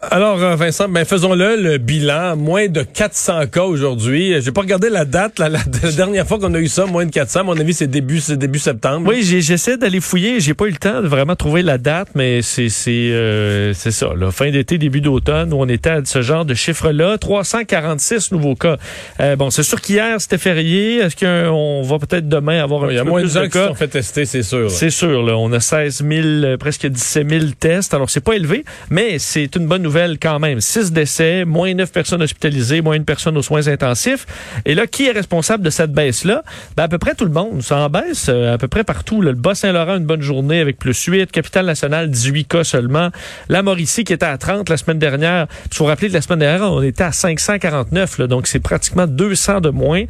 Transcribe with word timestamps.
Alors, 0.00 0.40
euh, 0.40 0.54
Vincent, 0.54 0.88
ben 0.88 1.04
faisons-le, 1.04 1.56
le 1.56 1.78
bilan. 1.78 2.36
Moins 2.36 2.68
de 2.68 2.82
400 2.82 3.48
cas 3.48 3.64
aujourd'hui. 3.64 4.40
J'ai 4.40 4.52
pas 4.52 4.60
regardé 4.60 4.90
la 4.90 5.04
date. 5.04 5.40
La, 5.40 5.48
la, 5.48 5.58
dernière 5.96 6.24
fois 6.24 6.38
qu'on 6.38 6.54
a 6.54 6.60
eu 6.60 6.68
ça, 6.68 6.86
moins 6.86 7.04
de 7.04 7.10
400, 7.10 7.40
à 7.40 7.42
mon 7.42 7.58
avis, 7.58 7.74
c'est 7.74 7.88
début, 7.88 8.20
c'est 8.20 8.36
début 8.36 8.60
septembre. 8.60 9.08
Oui, 9.08 9.24
j'essaie 9.24 9.76
d'aller 9.76 10.00
fouiller. 10.00 10.38
J'ai 10.38 10.54
pas 10.54 10.66
eu 10.66 10.70
le 10.70 10.76
temps 10.76 11.02
de 11.02 11.08
vraiment 11.08 11.34
trouver 11.34 11.62
la 11.62 11.78
date, 11.78 12.10
mais 12.14 12.42
c'est 12.42 12.68
c'est 12.68 12.92
euh, 12.92 13.72
c'est 13.74 13.90
ça. 13.90 14.10
Là, 14.16 14.30
fin 14.30 14.52
d'été, 14.52 14.78
début 14.78 15.00
d'automne, 15.00 15.52
où 15.52 15.56
on 15.56 15.68
était 15.68 15.90
à 15.90 16.04
ce 16.04 16.22
genre 16.22 16.44
de 16.44 16.54
chiffre-là. 16.54 17.18
346 17.18 18.30
nouveaux 18.30 18.54
cas. 18.54 18.76
Euh, 19.18 19.34
bon, 19.34 19.50
c'est 19.50 19.64
sûr 19.64 19.80
qu'hier, 19.80 20.20
c'était 20.20 20.38
férié. 20.38 20.98
Est-ce 20.98 21.16
qu'on 21.16 21.82
va 21.82 21.98
peut-être 21.98 22.28
demain 22.28 22.62
avoir 22.62 22.84
un 22.84 22.90
Il 22.90 22.94
y 22.94 22.98
a 22.98 23.04
moins 23.04 23.22
de 23.22 23.28
gens 23.28 23.48
qui 23.48 23.58
sont 23.58 23.74
fait 23.74 23.88
tester, 23.88 24.26
c'est 24.26 24.44
sûr. 24.44 24.70
C'est 24.70 24.90
sûr. 24.90 25.24
Là, 25.24 25.36
on 25.36 25.52
a 25.52 25.58
16 25.58 26.04
000, 26.08 26.56
presque 26.56 26.86
17 26.86 27.28
000 27.28 27.44
tests. 27.58 27.94
Alors, 27.94 28.10
c'est 28.10 28.22
pas 28.22 28.34
élevé, 28.34 28.64
mais 28.90 29.18
c'est 29.18 29.56
une 29.56 29.66
bonne 29.66 29.82
nouvelle 29.82 29.87
quand 30.20 30.38
même. 30.38 30.60
Six 30.60 30.92
décès, 30.92 31.44
moins 31.44 31.72
neuf 31.74 31.92
personnes 31.92 32.22
hospitalisées, 32.22 32.80
moins 32.80 32.94
une 32.94 33.04
personne 33.04 33.36
aux 33.36 33.42
soins 33.42 33.68
intensifs. 33.68 34.26
Et 34.64 34.74
là, 34.74 34.86
qui 34.86 35.06
est 35.06 35.12
responsable 35.12 35.64
de 35.64 35.70
cette 35.70 35.92
baisse-là? 35.92 36.42
Ben, 36.76 36.84
à 36.84 36.88
peu 36.88 36.98
près 36.98 37.14
tout 37.14 37.24
le 37.24 37.32
monde. 37.32 37.62
Ça 37.62 37.78
en 37.78 37.88
baisse 37.88 38.26
euh, 38.28 38.54
à 38.54 38.58
peu 38.58 38.68
près 38.68 38.84
partout. 38.84 39.20
Le 39.20 39.32
Bas-Saint-Laurent, 39.32 39.96
une 39.96 40.06
bonne 40.06 40.22
journée 40.22 40.60
avec 40.60 40.78
plus 40.78 41.02
8. 41.02 41.30
Capitale-Nationale, 41.32 42.10
18 42.10 42.44
cas 42.46 42.64
seulement. 42.64 43.10
La 43.48 43.62
Mauricie, 43.62 44.04
qui 44.04 44.12
était 44.12 44.26
à 44.26 44.38
30 44.38 44.68
la 44.68 44.76
semaine 44.76 44.98
dernière. 44.98 45.46
Il 45.70 45.76
faut 45.76 45.86
rappeler 45.86 46.08
la 46.08 46.20
semaine 46.20 46.40
dernière, 46.40 46.70
on 46.70 46.82
était 46.82 47.04
à 47.04 47.12
549. 47.12 48.18
Là, 48.18 48.26
donc, 48.26 48.46
c'est 48.46 48.60
pratiquement 48.60 49.06
200 49.06 49.60
de 49.60 49.70
moins. 49.70 50.04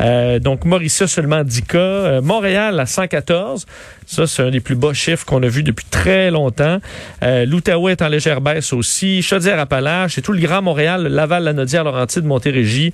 Euh, 0.00 0.38
donc, 0.38 0.64
Mauricie 0.64 1.08
seulement 1.08 1.44
10 1.44 1.62
cas. 1.62 1.78
Euh, 1.78 2.20
Montréal 2.22 2.78
à 2.78 2.86
114. 2.86 3.66
Ça, 4.12 4.26
c'est 4.26 4.42
un 4.42 4.50
des 4.50 4.60
plus 4.60 4.74
bas 4.74 4.92
chiffres 4.92 5.24
qu'on 5.24 5.42
a 5.42 5.48
vu 5.48 5.62
depuis 5.62 5.86
très 5.86 6.30
longtemps. 6.30 6.80
Euh, 7.22 7.46
L'Outaouais 7.46 7.92
est 7.92 8.02
en 8.02 8.08
légère 8.08 8.42
baisse 8.42 8.74
aussi. 8.74 9.22
Chaudière-Appalaches 9.22 10.18
et 10.18 10.20
tout 10.20 10.32
le 10.34 10.40
Grand 10.40 10.60
Montréal, 10.60 11.04
Laval, 11.08 11.44
Lanaudière, 11.44 11.82
Laurentide, 11.82 12.26
Montérégie 12.26 12.92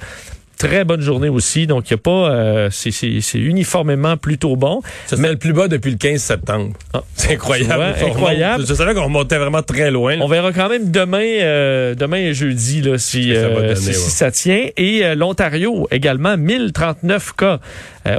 très 0.58 0.84
bonne 0.84 1.00
journée 1.00 1.28
aussi. 1.28 1.66
Donc, 1.66 1.88
il 1.88 1.92
y 1.92 1.94
a 1.94 1.98
pas, 1.98 2.30
euh, 2.30 2.68
c'est 2.70 3.22
uniformément 3.34 4.16
plutôt 4.16 4.56
bon. 4.56 4.82
Ça 5.06 5.16
c'est 5.16 5.28
le 5.28 5.36
plus 5.36 5.52
bas 5.52 5.68
depuis 5.68 5.92
le 5.92 5.96
15 5.96 6.20
septembre. 6.20 6.72
Ah, 6.92 7.02
c'est 7.14 7.34
incroyable. 7.34 7.94
incroyable. 8.04 8.64
Je 8.66 8.74
savais 8.74 8.94
qu'on 8.94 9.04
remontait 9.04 9.38
vraiment 9.38 9.62
très 9.62 9.90
loin. 9.90 10.16
On 10.20 10.28
verra 10.28 10.52
quand 10.52 10.68
même 10.68 10.90
demain, 10.90 11.22
euh, 11.22 11.94
demain 11.94 12.18
et 12.18 12.34
jeudi, 12.34 12.82
là, 12.82 12.98
si, 12.98 13.32
ça, 13.32 13.38
euh, 13.38 13.74
si, 13.76 13.94
ça 13.94 14.30
tient. 14.30 14.66
Et 14.76 15.04
euh, 15.04 15.14
l'Ontario 15.14 15.86
également, 15.90 16.36
1039 16.36 17.34
cas 17.36 17.60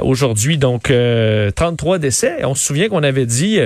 aujourd'hui, 0.02 0.56
donc 0.56 0.92
33 1.56 1.98
décès. 1.98 2.44
On 2.44 2.54
se 2.54 2.64
souvient 2.64 2.88
qu'on 2.88 3.02
avait 3.02 3.26
dit, 3.26 3.58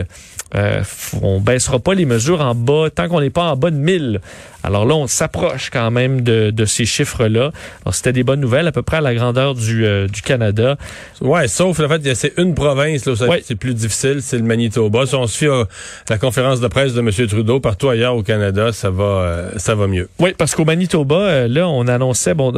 on 1.20 1.38
baissera 1.38 1.78
pas 1.78 1.92
les 1.92 2.06
mesures 2.06 2.40
en 2.40 2.54
bas 2.54 2.88
tant 2.94 3.08
qu'on 3.08 3.20
n'est 3.20 3.28
pas 3.28 3.50
en 3.50 3.56
bas 3.56 3.70
de 3.70 3.76
1000. 3.76 4.20
Alors 4.64 4.86
là, 4.86 4.94
on 4.94 5.06
s'approche 5.06 5.68
quand 5.70 5.90
même 5.90 6.22
de, 6.22 6.50
de 6.50 6.64
ces 6.64 6.86
chiffres-là. 6.86 7.52
C'était 7.92 8.14
des 8.14 8.24
bonnes 8.24 8.40
nouvelles, 8.40 8.66
à 8.66 8.72
peu 8.72 8.82
près 8.82 8.96
à 8.96 9.00
la 9.02 9.14
grandeur 9.14 9.54
du, 9.54 9.84
euh, 9.84 10.08
du 10.08 10.22
Canada. 10.22 10.76
Ouais, 11.20 11.48
sauf 11.48 11.78
le 11.78 11.88
fait 11.88 12.14
c'est 12.14 12.32
une 12.38 12.54
province 12.54 13.04
là, 13.04 13.12
c'est 13.44 13.56
plus 13.56 13.74
difficile, 13.74 14.20
c'est 14.22 14.38
le 14.38 14.44
Manitoba. 14.44 15.04
Si 15.04 15.14
on 15.14 15.26
se 15.26 15.36
fie 15.36 15.48
à 15.48 15.64
la 16.08 16.18
conférence 16.18 16.60
de 16.60 16.68
presse 16.68 16.94
de 16.94 17.00
M. 17.00 17.10
Trudeau, 17.28 17.60
partout 17.60 17.90
ailleurs 17.90 18.16
au 18.16 18.22
Canada, 18.22 18.72
ça 18.72 18.88
va, 18.90 19.04
euh, 19.04 19.50
ça 19.58 19.74
va 19.74 19.86
mieux. 19.86 20.08
Oui, 20.18 20.34
parce 20.36 20.54
qu'au 20.54 20.64
Manitoba, 20.64 21.16
euh, 21.16 21.48
là, 21.48 21.68
on 21.68 21.86
annonçait, 21.86 22.32
bon, 22.32 22.52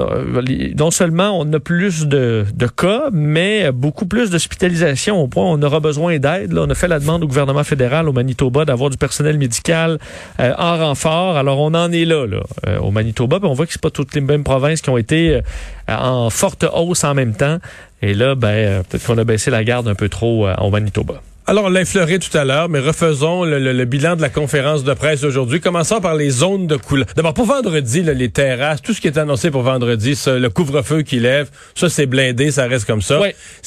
non 0.78 0.91
seulement 0.92 1.38
on 1.41 1.52
a 1.52 1.60
plus 1.60 2.06
de, 2.06 2.44
de 2.54 2.66
cas, 2.66 3.08
mais 3.12 3.72
beaucoup 3.72 4.06
plus 4.06 4.30
d'hospitalisation 4.30 5.20
au 5.20 5.26
point 5.26 5.44
où 5.44 5.48
on 5.58 5.62
aura 5.62 5.80
besoin 5.80 6.18
d'aide. 6.18 6.52
Là, 6.52 6.62
on 6.66 6.70
a 6.70 6.74
fait 6.74 6.88
la 6.88 7.00
demande 7.00 7.24
au 7.24 7.26
gouvernement 7.26 7.64
fédéral 7.64 8.08
au 8.08 8.12
Manitoba 8.12 8.64
d'avoir 8.64 8.91
du 8.91 8.96
personnel 8.96 9.38
médical 9.38 9.98
en 10.38 10.78
renfort. 10.78 11.36
Alors, 11.36 11.58
on 11.60 11.74
en 11.74 11.91
est 11.92 11.95
là, 12.05 12.27
là 12.27 12.42
euh, 12.66 12.78
au 12.78 12.91
Manitoba. 12.91 13.39
on 13.42 13.52
voit 13.52 13.66
que 13.66 13.72
c'est 13.72 13.80
pas 13.80 13.91
toutes 13.91 14.14
les 14.14 14.20
mêmes 14.20 14.44
provinces 14.44 14.80
qui 14.80 14.91
ont 14.91 14.98
été 14.98 15.36
euh, 15.36 15.41
en 15.89 16.30
forte 16.30 16.64
hausse 16.72 17.05
en 17.05 17.14
même 17.14 17.34
temps. 17.34 17.58
Et 18.03 18.14
là, 18.14 18.34
ben, 18.34 18.48
euh, 18.48 18.83
peut-être 18.83 19.06
qu'on 19.06 19.19
a 19.19 19.25
baissé 19.25 19.50
la 19.50 19.65
garde 19.65 19.88
un 19.88 19.94
peu 19.94 20.09
trop 20.09 20.48
au 20.48 20.70
Manitoba. 20.70 21.22
Alors, 21.48 21.66
on 21.66 21.68
l'a 21.68 21.82
effleuré 21.82 22.18
tout 22.18 22.36
à 22.36 22.44
l'heure, 22.44 22.68
mais 22.68 22.80
refaisons 22.80 23.44
le, 23.44 23.84
bilan 23.84 24.16
de 24.16 24.20
la 24.20 24.30
conférence 24.30 24.82
de 24.82 24.92
presse 24.94 25.20
d'aujourd'hui. 25.20 25.60
Commençons 25.60 26.00
par 26.00 26.16
les 26.16 26.28
zones 26.28 26.66
de 26.66 26.74
couleur. 26.74 27.06
D'abord, 27.14 27.34
pour 27.34 27.46
vendredi, 27.46 28.02
les 28.02 28.30
terrasses, 28.30 28.82
tout 28.82 28.92
ce 28.92 29.00
qui 29.00 29.06
est 29.06 29.16
annoncé 29.16 29.52
pour 29.52 29.62
vendredi, 29.62 30.20
le 30.26 30.48
couvre-feu 30.48 31.02
qui 31.02 31.20
lève, 31.20 31.48
ça, 31.76 31.88
c'est 31.88 32.06
blindé, 32.06 32.50
ça 32.50 32.66
reste 32.66 32.84
comme 32.84 33.00
ça. 33.00 33.20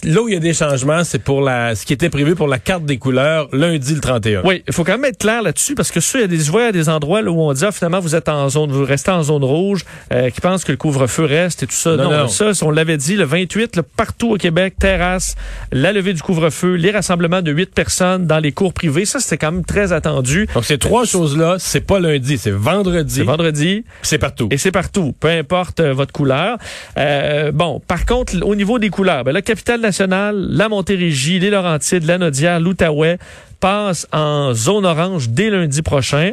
Là 0.04 0.22
où 0.22 0.28
il 0.28 0.34
y 0.34 0.38
a 0.38 0.42
des 0.42 0.54
changements, 0.54 1.06
c'est 1.06 1.20
pour 1.20 1.40
la, 1.40 1.74
ce 1.74 1.86
qui 1.86 1.94
était 1.94 2.10
prévu 2.10 2.36
pour 2.36 2.50
la 2.50 2.60
carte 2.60 2.84
des 2.84 2.98
couleurs 2.98 3.48
lundi 3.54 3.96
le 3.96 4.02
31. 4.02 4.42
Oui, 4.44 4.62
il 4.68 4.74
faut 4.74 4.84
quand 4.84 4.98
même 4.98 5.06
être 5.06 5.20
clair 5.20 5.42
là-dessus 5.42 5.74
parce 5.74 5.92
que 5.92 6.02
ça, 6.02 6.18
il 6.18 6.22
y 6.22 6.26
a 6.26 6.28
des, 6.28 6.40
je 6.40 6.52
vois, 6.52 6.74
des 6.74 6.90
endroits 6.90 7.22
où 7.22 7.42
on 7.42 7.54
dit, 7.54 7.64
ah, 7.64 7.72
finalement, 7.72 8.02
vous 8.02 8.14
êtes 8.14 8.28
en 8.28 8.50
zone, 8.50 8.74
vous 8.74 8.84
restez 8.84 9.12
en 9.12 9.24
zone 9.24 9.46
rouge, 9.46 9.86
euh, 10.12 10.30
qui 10.32 10.42
pensent 10.42 10.66
que 10.66 10.74
le 10.74 10.78
couvre-feu 10.78 11.24
reste 11.24 11.64
et 11.64 11.66
tout 11.66 11.72
ça. 11.72 11.96
Non, 11.96 12.12
non, 12.12 12.28
ça, 12.28 12.52
on 12.62 12.72
l'avait 12.72 12.98
dit, 12.98 13.16
le 13.16 13.24
28, 13.24 13.80
partout 13.96 14.34
au 14.34 14.38
Québec, 14.38 14.74
terrasse, 14.78 15.36
la 15.72 15.94
levée 15.94 16.12
du 16.12 16.22
couvre-feu, 16.22 16.74
les 16.74 16.92
rassemblements 16.92 17.42
de 17.42 17.54
8 17.54 17.69
personnes 17.74 18.28
dans 18.28 18.40
les 18.40 18.52
cours 18.52 18.74
privés. 18.74 19.06
Ça, 19.06 19.20
c'était 19.20 19.38
quand 19.38 19.52
même 19.52 19.66
très 19.66 19.94
attendu. 19.94 20.48
Donc, 20.54 20.66
ces 20.66 20.78
trois 20.78 21.06
choses-là, 21.06 21.58
c'est 21.60 21.82
pas 21.82 22.00
lundi, 22.00 22.38
c'est 22.38 22.52
vendredi. 22.52 23.16
C'est 23.16 23.24
vendredi. 23.24 23.86
C'est 24.02 24.18
partout. 24.18 24.48
Et 24.52 24.58
c'est 24.58 24.72
partout, 24.72 25.14
peu 25.20 25.30
importe 25.30 25.80
euh, 25.80 25.94
votre 25.94 26.12
couleur. 26.12 26.58
Euh, 26.98 27.52
bon, 27.52 27.82
par 27.88 28.06
contre, 28.06 28.34
au 28.44 28.56
niveau 28.56 28.80
des 28.80 28.90
couleurs, 28.90 29.24
ben, 29.24 29.32
la 29.32 29.42
capitale 29.42 29.82
nationale, 29.82 30.36
la 30.50 30.70
Montérégie, 30.70 31.40
les 31.40 31.50
Laurentides, 31.50 32.06
la 32.06 32.18
Nodière, 32.18 32.60
l'Outaouais, 32.60 33.18
passe 33.60 34.08
en 34.12 34.54
zone 34.54 34.86
orange 34.86 35.30
dès 35.30 35.50
lundi 35.50 35.82
prochain. 35.82 36.32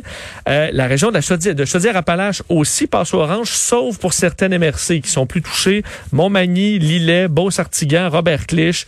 Euh, 0.48 0.70
la 0.72 0.86
région 0.86 1.08
de 1.08 1.14
la 1.14 1.20
Chaudière, 1.20 1.54
de 1.54 1.64
Chaudière-Appalaches 1.64 2.42
aussi 2.48 2.86
passe 2.86 3.14
au 3.14 3.18
orange, 3.18 3.50
sauf 3.50 3.98
pour 3.98 4.12
certaines 4.12 4.56
MRC 4.56 5.00
qui 5.00 5.10
sont 5.10 5.26
plus 5.26 5.42
touchées. 5.42 5.82
Montmagny, 6.12 6.78
Lillet, 6.78 7.28
Beauce-Artigan, 7.28 8.10
Robert-Clich, 8.10 8.86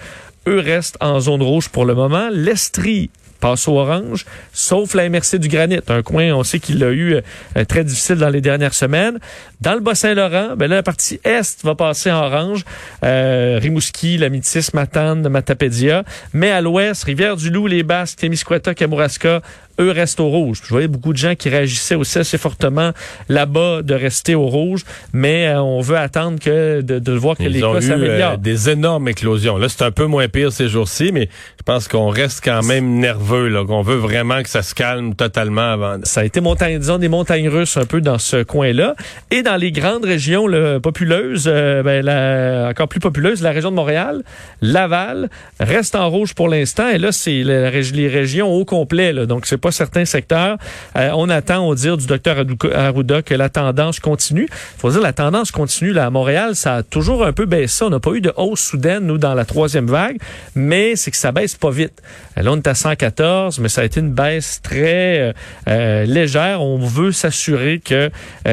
eux 0.48 0.60
restent 0.60 0.96
en 1.00 1.20
zone 1.20 1.42
rouge 1.42 1.68
pour 1.68 1.84
le 1.84 1.94
moment. 1.94 2.28
L'Estrie 2.32 3.10
passe 3.40 3.68
au 3.68 3.78
orange, 3.78 4.26
sauf 4.52 4.94
la 4.94 5.08
MRC 5.08 5.36
du 5.38 5.48
Granit, 5.48 5.80
un 5.88 6.02
coin, 6.02 6.32
on 6.34 6.42
sait 6.42 6.58
qu'il 6.58 6.78
l'a 6.80 6.90
eu 6.90 7.14
euh, 7.14 7.64
très 7.64 7.84
difficile 7.84 8.16
dans 8.16 8.30
les 8.30 8.40
dernières 8.40 8.74
semaines. 8.74 9.18
Dans 9.60 9.74
le 9.74 9.80
Bas-Saint-Laurent, 9.80 10.56
ben 10.56 10.68
la 10.68 10.82
partie 10.82 11.20
est 11.22 11.64
va 11.64 11.74
passer 11.74 12.10
en 12.10 12.24
orange, 12.24 12.64
euh, 13.04 13.58
Rimouski, 13.62 14.18
la 14.18 14.28
Métis, 14.28 14.74
Matane, 14.74 15.28
Matapédia, 15.28 16.04
mais 16.32 16.50
à 16.50 16.60
l'ouest, 16.60 17.04
Rivière-du-Loup, 17.04 17.68
les 17.68 17.84
Basques, 17.84 18.18
Témiscouata, 18.18 18.74
Kamouraska, 18.74 19.40
eux 19.80 19.90
restent 19.90 20.20
au 20.20 20.28
rouge. 20.28 20.60
Je 20.64 20.68
voyais 20.70 20.88
beaucoup 20.88 21.12
de 21.12 21.18
gens 21.18 21.34
qui 21.34 21.48
réagissaient 21.48 21.94
aussi 21.94 22.18
assez 22.18 22.38
fortement 22.38 22.92
là-bas 23.28 23.82
de 23.82 23.94
rester 23.94 24.34
au 24.34 24.46
rouge, 24.46 24.84
mais 25.12 25.48
euh, 25.48 25.62
on 25.62 25.80
veut 25.80 25.96
attendre 25.96 26.38
que 26.40 26.80
de, 26.80 26.98
de 26.98 27.12
voir 27.12 27.36
que 27.36 27.44
les 27.44 27.60
cas 27.60 27.80
s'améliorent. 27.80 28.32
Euh, 28.32 28.36
des 28.36 28.70
énormes 28.70 29.08
éclosions. 29.08 29.56
Là, 29.56 29.68
c'est 29.68 29.82
un 29.82 29.90
peu 29.90 30.06
moins 30.06 30.28
pire 30.28 30.52
ces 30.52 30.68
jours-ci, 30.68 31.10
mais 31.12 31.28
je 31.58 31.62
pense 31.64 31.88
qu'on 31.88 32.08
reste 32.08 32.42
quand 32.42 32.62
même 32.62 32.98
nerveux, 32.98 33.48
là, 33.48 33.64
qu'on 33.64 33.82
veut 33.82 33.96
vraiment 33.96 34.42
que 34.42 34.48
ça 34.48 34.62
se 34.62 34.74
calme 34.74 35.14
totalement 35.14 35.72
avant. 35.72 35.96
Ça 36.04 36.20
a 36.20 36.24
été 36.24 36.40
montagne, 36.40 36.78
disons, 36.78 36.98
des 36.98 37.08
montagnes 37.08 37.48
russes 37.48 37.76
un 37.76 37.86
peu 37.86 38.00
dans 38.00 38.18
ce 38.18 38.42
coin-là. 38.42 38.94
Et 39.30 39.42
dans 39.42 39.56
les 39.56 39.72
grandes 39.72 40.04
régions 40.04 40.46
là, 40.46 40.80
populeuses, 40.80 41.44
euh, 41.46 41.82
ben, 41.82 42.04
la, 42.04 42.70
encore 42.70 42.88
plus 42.88 43.00
populeuses, 43.00 43.42
la 43.42 43.52
région 43.52 43.70
de 43.70 43.76
Montréal, 43.76 44.22
Laval, 44.62 45.28
reste 45.60 45.94
en 45.94 46.08
rouge 46.08 46.34
pour 46.34 46.48
l'instant. 46.48 46.88
Et 46.88 46.98
là, 46.98 47.12
c'est 47.12 47.42
les 47.42 48.08
régions 48.08 48.48
au 48.48 48.64
complet. 48.64 49.12
Là, 49.12 49.26
donc, 49.26 49.46
c'est 49.46 49.58
pas 49.58 49.67
certains 49.70 50.04
secteurs. 50.04 50.58
Euh, 50.96 51.10
on 51.14 51.28
attend, 51.28 51.66
au 51.66 51.74
dire 51.74 51.96
du 51.96 52.06
docteur 52.06 52.44
Arruda, 52.74 53.22
que 53.22 53.34
la 53.34 53.48
tendance 53.48 54.00
continue. 54.00 54.48
Faut 54.78 54.90
dire, 54.90 55.00
la 55.00 55.12
tendance 55.12 55.50
continue. 55.50 55.92
Là, 55.92 56.06
à 56.06 56.10
Montréal, 56.10 56.56
ça 56.56 56.76
a 56.76 56.82
toujours 56.82 57.24
un 57.24 57.32
peu 57.32 57.46
baissé. 57.46 57.84
On 57.84 57.90
n'a 57.90 58.00
pas 58.00 58.12
eu 58.12 58.20
de 58.20 58.32
hausse 58.36 58.60
soudaine, 58.60 59.06
nous, 59.06 59.18
dans 59.18 59.34
la 59.34 59.44
troisième 59.44 59.86
vague, 59.86 60.18
mais 60.54 60.96
c'est 60.96 61.10
que 61.10 61.16
ça 61.16 61.32
baisse 61.32 61.56
pas 61.56 61.70
vite. 61.70 62.02
Euh, 62.36 62.42
là, 62.42 62.52
on 62.52 62.56
est 62.56 62.66
à 62.66 62.74
114, 62.74 63.58
mais 63.58 63.68
ça 63.68 63.82
a 63.82 63.84
été 63.84 64.00
une 64.00 64.12
baisse 64.12 64.60
très 64.62 65.34
euh, 65.68 66.04
légère. 66.04 66.62
On 66.62 66.78
veut 66.78 67.12
s'assurer 67.12 67.80
que 67.80 68.10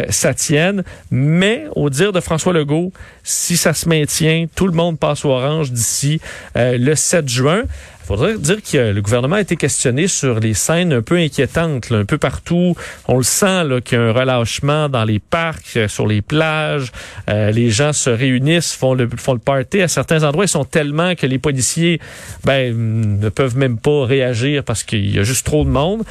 ça 0.09 0.33
tienne. 0.33 0.83
Mais, 1.11 1.65
au 1.75 1.89
dire 1.89 2.11
de 2.11 2.19
François 2.19 2.53
Legault, 2.53 2.91
si 3.23 3.57
ça 3.57 3.73
se 3.73 3.87
maintient, 3.87 4.45
tout 4.55 4.67
le 4.67 4.73
monde 4.73 4.99
passe 4.99 5.25
au 5.25 5.29
orange 5.29 5.71
d'ici 5.71 6.19
le 6.55 6.95
7 6.95 7.27
juin. 7.27 7.63
Il 8.05 8.09
faudrait 8.09 8.37
dire 8.37 8.61
que 8.61 8.91
le 8.91 9.01
gouvernement 9.01 9.37
a 9.37 9.41
été 9.41 9.55
questionné 9.55 10.07
sur 10.07 10.39
les 10.39 10.53
scènes 10.53 10.93
un 10.93 11.01
peu 11.01 11.17
inquiétantes, 11.17 11.91
un 11.91 12.05
peu 12.05 12.19
partout. 12.19 12.75
On 13.07 13.17
le 13.17 13.23
sent 13.23 13.63
qu'il 13.83 13.97
y 13.97 14.01
a 14.01 14.03
un 14.03 14.11
relâchement 14.11 14.89
dans 14.89 15.05
les 15.05 15.17
parcs, 15.17 15.75
euh, 15.75 15.87
sur 15.87 16.05
les 16.05 16.21
plages. 16.21 16.91
Euh, 17.31 17.49
les 17.49 17.71
gens 17.71 17.93
se 17.93 18.11
réunissent, 18.11 18.73
font 18.73 18.93
le, 18.93 19.09
font 19.17 19.33
le 19.33 19.39
party. 19.39 19.81
À 19.81 19.87
certains 19.87 20.21
endroits, 20.21 20.45
ils 20.45 20.49
sont 20.49 20.65
tellement 20.65 21.15
que 21.15 21.25
les 21.25 21.39
policiers 21.39 21.99
ben, 22.43 23.19
ne 23.19 23.29
peuvent 23.29 23.57
même 23.57 23.79
pas 23.79 24.05
réagir 24.05 24.63
parce 24.63 24.83
qu'il 24.83 25.09
y 25.09 25.17
a 25.17 25.23
juste 25.23 25.47
trop 25.47 25.65
de 25.65 25.71
monde. 25.71 26.03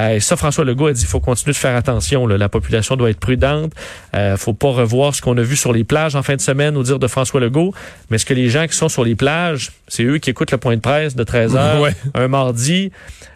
Euh, 0.00 0.14
et 0.14 0.20
ça, 0.20 0.36
François 0.36 0.64
Legault 0.64 0.86
a 0.86 0.92
dit 0.92 1.00
qu'il 1.00 1.08
faut 1.08 1.20
continuer 1.20 1.52
de 1.52 1.58
faire 1.58 1.76
attention. 1.76 2.26
La 2.26 2.48
population 2.48 2.96
doit 2.96 3.10
être 3.10 3.20
prudente. 3.20 3.72
Euh, 4.14 4.36
faut 4.36 4.54
pas 4.54 4.70
revoir 4.70 5.14
ce 5.14 5.20
qu'on 5.20 5.36
a 5.36 5.42
vu 5.42 5.56
sur 5.56 5.72
les 5.72 5.84
plages 5.84 6.16
en 6.16 6.22
fin 6.22 6.36
de 6.36 6.40
semaine, 6.40 6.76
au 6.76 6.82
dire 6.82 6.98
de 6.98 7.06
François 7.06 7.40
Legault. 7.40 7.74
Mais 8.08 8.16
est-ce 8.16 8.26
que 8.26 8.34
les 8.34 8.48
gens 8.48 8.66
qui 8.66 8.76
sont 8.76 8.88
sur 8.88 9.04
les 9.04 9.14
plages, 9.14 9.72
c'est 9.88 10.04
eux 10.04 10.18
qui 10.18 10.30
écoutent 10.30 10.52
le 10.52 10.58
point 10.58 10.76
de 10.76 10.80
presse 10.80 11.14
de 11.14 11.24
13 11.24 11.56
heures 11.56 11.88
un 12.14 12.28
mardi, 12.28 12.90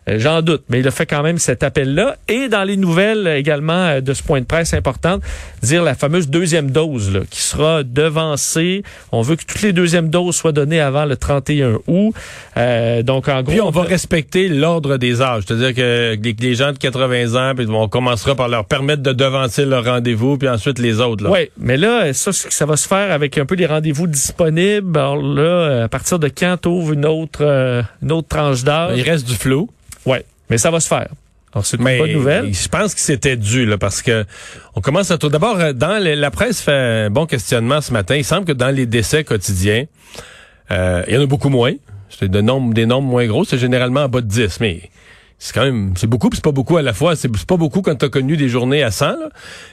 J'en 0.06 0.42
doute, 0.42 0.64
mais 0.68 0.80
il 0.80 0.88
a 0.88 0.90
fait 0.90 1.06
quand 1.06 1.22
même 1.22 1.38
cet 1.38 1.62
appel-là. 1.62 2.16
Et 2.28 2.48
dans 2.48 2.64
les 2.64 2.76
nouvelles 2.76 3.26
également 3.26 3.72
euh, 3.72 4.00
de 4.00 4.12
ce 4.12 4.22
point 4.22 4.40
de 4.40 4.46
presse 4.46 4.74
important, 4.74 5.18
dire 5.62 5.82
la 5.82 5.94
fameuse 5.94 6.28
deuxième 6.28 6.70
dose 6.70 7.12
là, 7.12 7.20
qui 7.30 7.40
sera 7.40 7.82
devancée. 7.82 8.82
On 9.12 9.22
veut 9.22 9.36
que 9.36 9.44
toutes 9.44 9.62
les 9.62 9.72
deuxièmes 9.72 10.10
doses 10.10 10.36
soient 10.36 10.52
données 10.52 10.80
avant 10.80 11.06
le 11.06 11.16
31 11.16 11.78
août. 11.86 12.14
Euh, 12.56 13.02
donc 13.02 13.28
en 13.28 13.42
gros, 13.42 13.52
Puis 13.52 13.60
on 13.62 13.70
va 13.70 13.82
respecter 13.82 14.48
l'ordre 14.48 14.98
des 14.98 15.22
âges, 15.22 15.44
c'est-à-dire 15.46 15.74
que 15.74 16.16
les, 16.22 16.54
gens 16.54 16.72
de 16.72 16.78
80 16.78 17.50
ans, 17.50 17.54
puis 17.54 17.66
on 17.68 17.88
commencera 17.88 18.34
par 18.34 18.48
leur 18.48 18.66
permettre 18.66 19.02
de 19.02 19.12
devancer 19.12 19.64
leur 19.64 19.84
rendez-vous, 19.84 20.36
puis 20.36 20.48
ensuite 20.48 20.78
les 20.78 21.00
autres. 21.00 21.28
Oui, 21.28 21.50
mais 21.58 21.76
là, 21.76 22.12
ça, 22.12 22.32
ça 22.32 22.66
va 22.66 22.76
se 22.76 22.86
faire 22.86 23.10
avec 23.10 23.38
un 23.38 23.46
peu 23.46 23.54
les 23.54 23.66
rendez-vous 23.66 24.06
disponibles. 24.06 24.96
Alors 24.98 25.16
là, 25.16 25.84
à 25.84 25.88
partir 25.88 26.18
de 26.18 26.28
quand 26.28 26.58
t'ouvres 26.60 26.92
une 26.92 27.06
autre, 27.06 27.40
euh, 27.42 27.82
une 28.02 28.12
autre 28.12 28.28
tranche 28.28 28.64
d'âge? 28.64 28.98
Il 28.98 29.02
reste 29.02 29.26
du 29.26 29.34
flou. 29.34 29.70
Oui, 30.06 30.18
mais 30.50 30.58
ça 30.58 30.70
va 30.70 30.80
se 30.80 30.88
faire. 30.88 31.08
Alors, 31.52 31.64
c'est 31.64 31.76
une 31.76 31.84
Mais 31.84 31.98
bonne 31.98 32.12
nouvelle. 32.12 32.52
Je 32.52 32.68
pense 32.68 32.94
que 32.94 33.00
c'était 33.00 33.36
dû, 33.36 33.64
là, 33.64 33.78
parce 33.78 34.02
que 34.02 34.24
on 34.74 34.80
commence 34.80 35.10
à 35.12 35.18
tout. 35.18 35.28
D'abord, 35.28 35.58
euh, 35.60 35.72
dans 35.72 36.02
les- 36.02 36.16
la 36.16 36.30
presse 36.32 36.60
fait 36.60 36.72
un 37.06 37.10
bon 37.10 37.26
questionnement 37.26 37.80
ce 37.80 37.92
matin. 37.92 38.16
Il 38.16 38.24
semble 38.24 38.44
que 38.44 38.52
dans 38.52 38.70
les 38.70 38.86
décès 38.86 39.22
quotidiens, 39.22 39.84
euh, 40.72 41.04
il 41.06 41.14
y 41.14 41.16
en 41.16 41.22
a 41.22 41.26
beaucoup 41.26 41.50
moins. 41.50 41.72
C'est 42.10 42.28
de 42.28 42.40
nombres, 42.40 42.74
des 42.74 42.86
nombres 42.86 43.08
moins 43.08 43.26
gros. 43.26 43.44
C'est 43.44 43.58
généralement 43.58 44.02
en 44.04 44.08
bas 44.08 44.20
de 44.20 44.26
10, 44.26 44.58
mais 44.60 44.90
c'est 45.38 45.52
quand 45.52 45.64
même, 45.64 45.92
c'est 45.96 46.06
beaucoup, 46.06 46.30
c'est 46.32 46.42
pas 46.42 46.52
beaucoup 46.52 46.76
à 46.76 46.82
la 46.82 46.92
fois. 46.92 47.16
C'est 47.16 47.30
pas 47.46 47.56
beaucoup 47.56 47.82
quand 47.82 47.94
t'as 47.94 48.08
connu 48.08 48.36
des 48.36 48.48
journées 48.48 48.82
à 48.82 48.90
100, 48.90 49.06
là. 49.06 49.28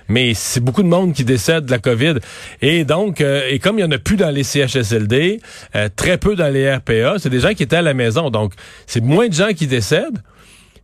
mais 0.10 0.34
c'est 0.34 0.60
beaucoup 0.60 0.84
de 0.84 0.88
monde 0.88 1.14
qui 1.14 1.24
décède 1.24 1.66
de 1.66 1.72
la 1.72 1.80
COVID. 1.80 2.16
Et 2.62 2.84
donc, 2.84 3.22
euh, 3.22 3.48
et 3.50 3.60
comme 3.60 3.80
il 3.80 3.82
y 3.82 3.86
en 3.86 3.92
a 3.92 3.98
plus 3.98 4.18
dans 4.18 4.32
les 4.32 4.44
CHSLD, 4.44 5.40
euh, 5.76 5.90
très 5.96 6.18
peu 6.18 6.36
dans 6.36 6.52
les 6.52 6.74
RPA, 6.74 7.16
c'est 7.20 7.30
des 7.30 7.40
gens 7.40 7.54
qui 7.54 7.64
étaient 7.64 7.78
à 7.78 7.82
la 7.82 7.94
maison. 7.94 8.30
Donc, 8.30 8.54
c'est 8.88 9.04
moins 9.04 9.28
de 9.28 9.34
gens 9.34 9.50
qui 9.56 9.68
décèdent. 9.68 10.22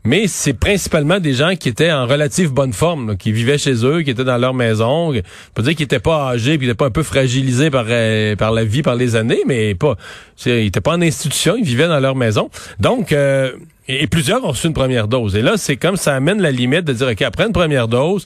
Mais 0.08 0.28
c'est 0.28 0.54
principalement 0.54 1.20
des 1.20 1.34
gens 1.34 1.56
qui 1.56 1.68
étaient 1.68 1.92
en 1.92 2.08
relative 2.08 2.54
bonne 2.54 2.72
forme, 2.72 3.10
là, 3.10 3.16
qui 3.18 3.34
vivaient 3.34 3.58
chez 3.58 3.86
eux, 3.86 4.04
qui 4.04 4.12
étaient 4.12 4.24
dans 4.24 4.38
leur 4.38 4.54
maison. 4.54 5.12
Pas 5.54 5.62
dire 5.64 5.76
qu'ils 5.76 5.84
étaient 5.84 6.00
pas 6.00 6.30
âgés, 6.30 6.58
puis 6.58 6.66
ils 6.66 6.70
étaient 6.70 6.78
pas 6.78 6.86
un 6.86 6.92
peu 6.92 7.04
fragilisés 7.04 7.70
par 7.70 7.86
euh, 7.90 8.38
par 8.38 8.54
la 8.54 8.64
vie, 8.64 8.84
par 8.84 8.96
les 8.96 9.18
années, 9.18 9.42
mais 9.46 9.76
pas. 9.76 9.98
Ils 10.46 10.68
étaient 10.68 10.80
pas 10.80 10.94
en 10.94 11.02
institution, 11.02 11.58
ils 11.58 11.66
vivaient 11.66 11.90
dans 11.90 12.00
leur 12.00 12.16
maison. 12.16 12.50
Donc, 12.80 13.12
euh, 13.12 13.52
et, 13.88 14.08
plusieurs 14.08 14.44
ont 14.44 14.50
reçu 14.50 14.68
une 14.68 14.74
première 14.74 15.08
dose. 15.08 15.36
Et 15.36 15.42
là, 15.42 15.54
c'est 15.58 15.78
comme 15.78 15.98
ça 15.98 16.16
amène 16.16 16.42
la 16.42 16.52
limite 16.52 16.86
de 16.86 16.94
dire, 16.94 17.08
ok, 17.08 17.22
après 17.22 17.46
une 17.46 17.54
première 17.54 17.88
dose, 17.88 18.26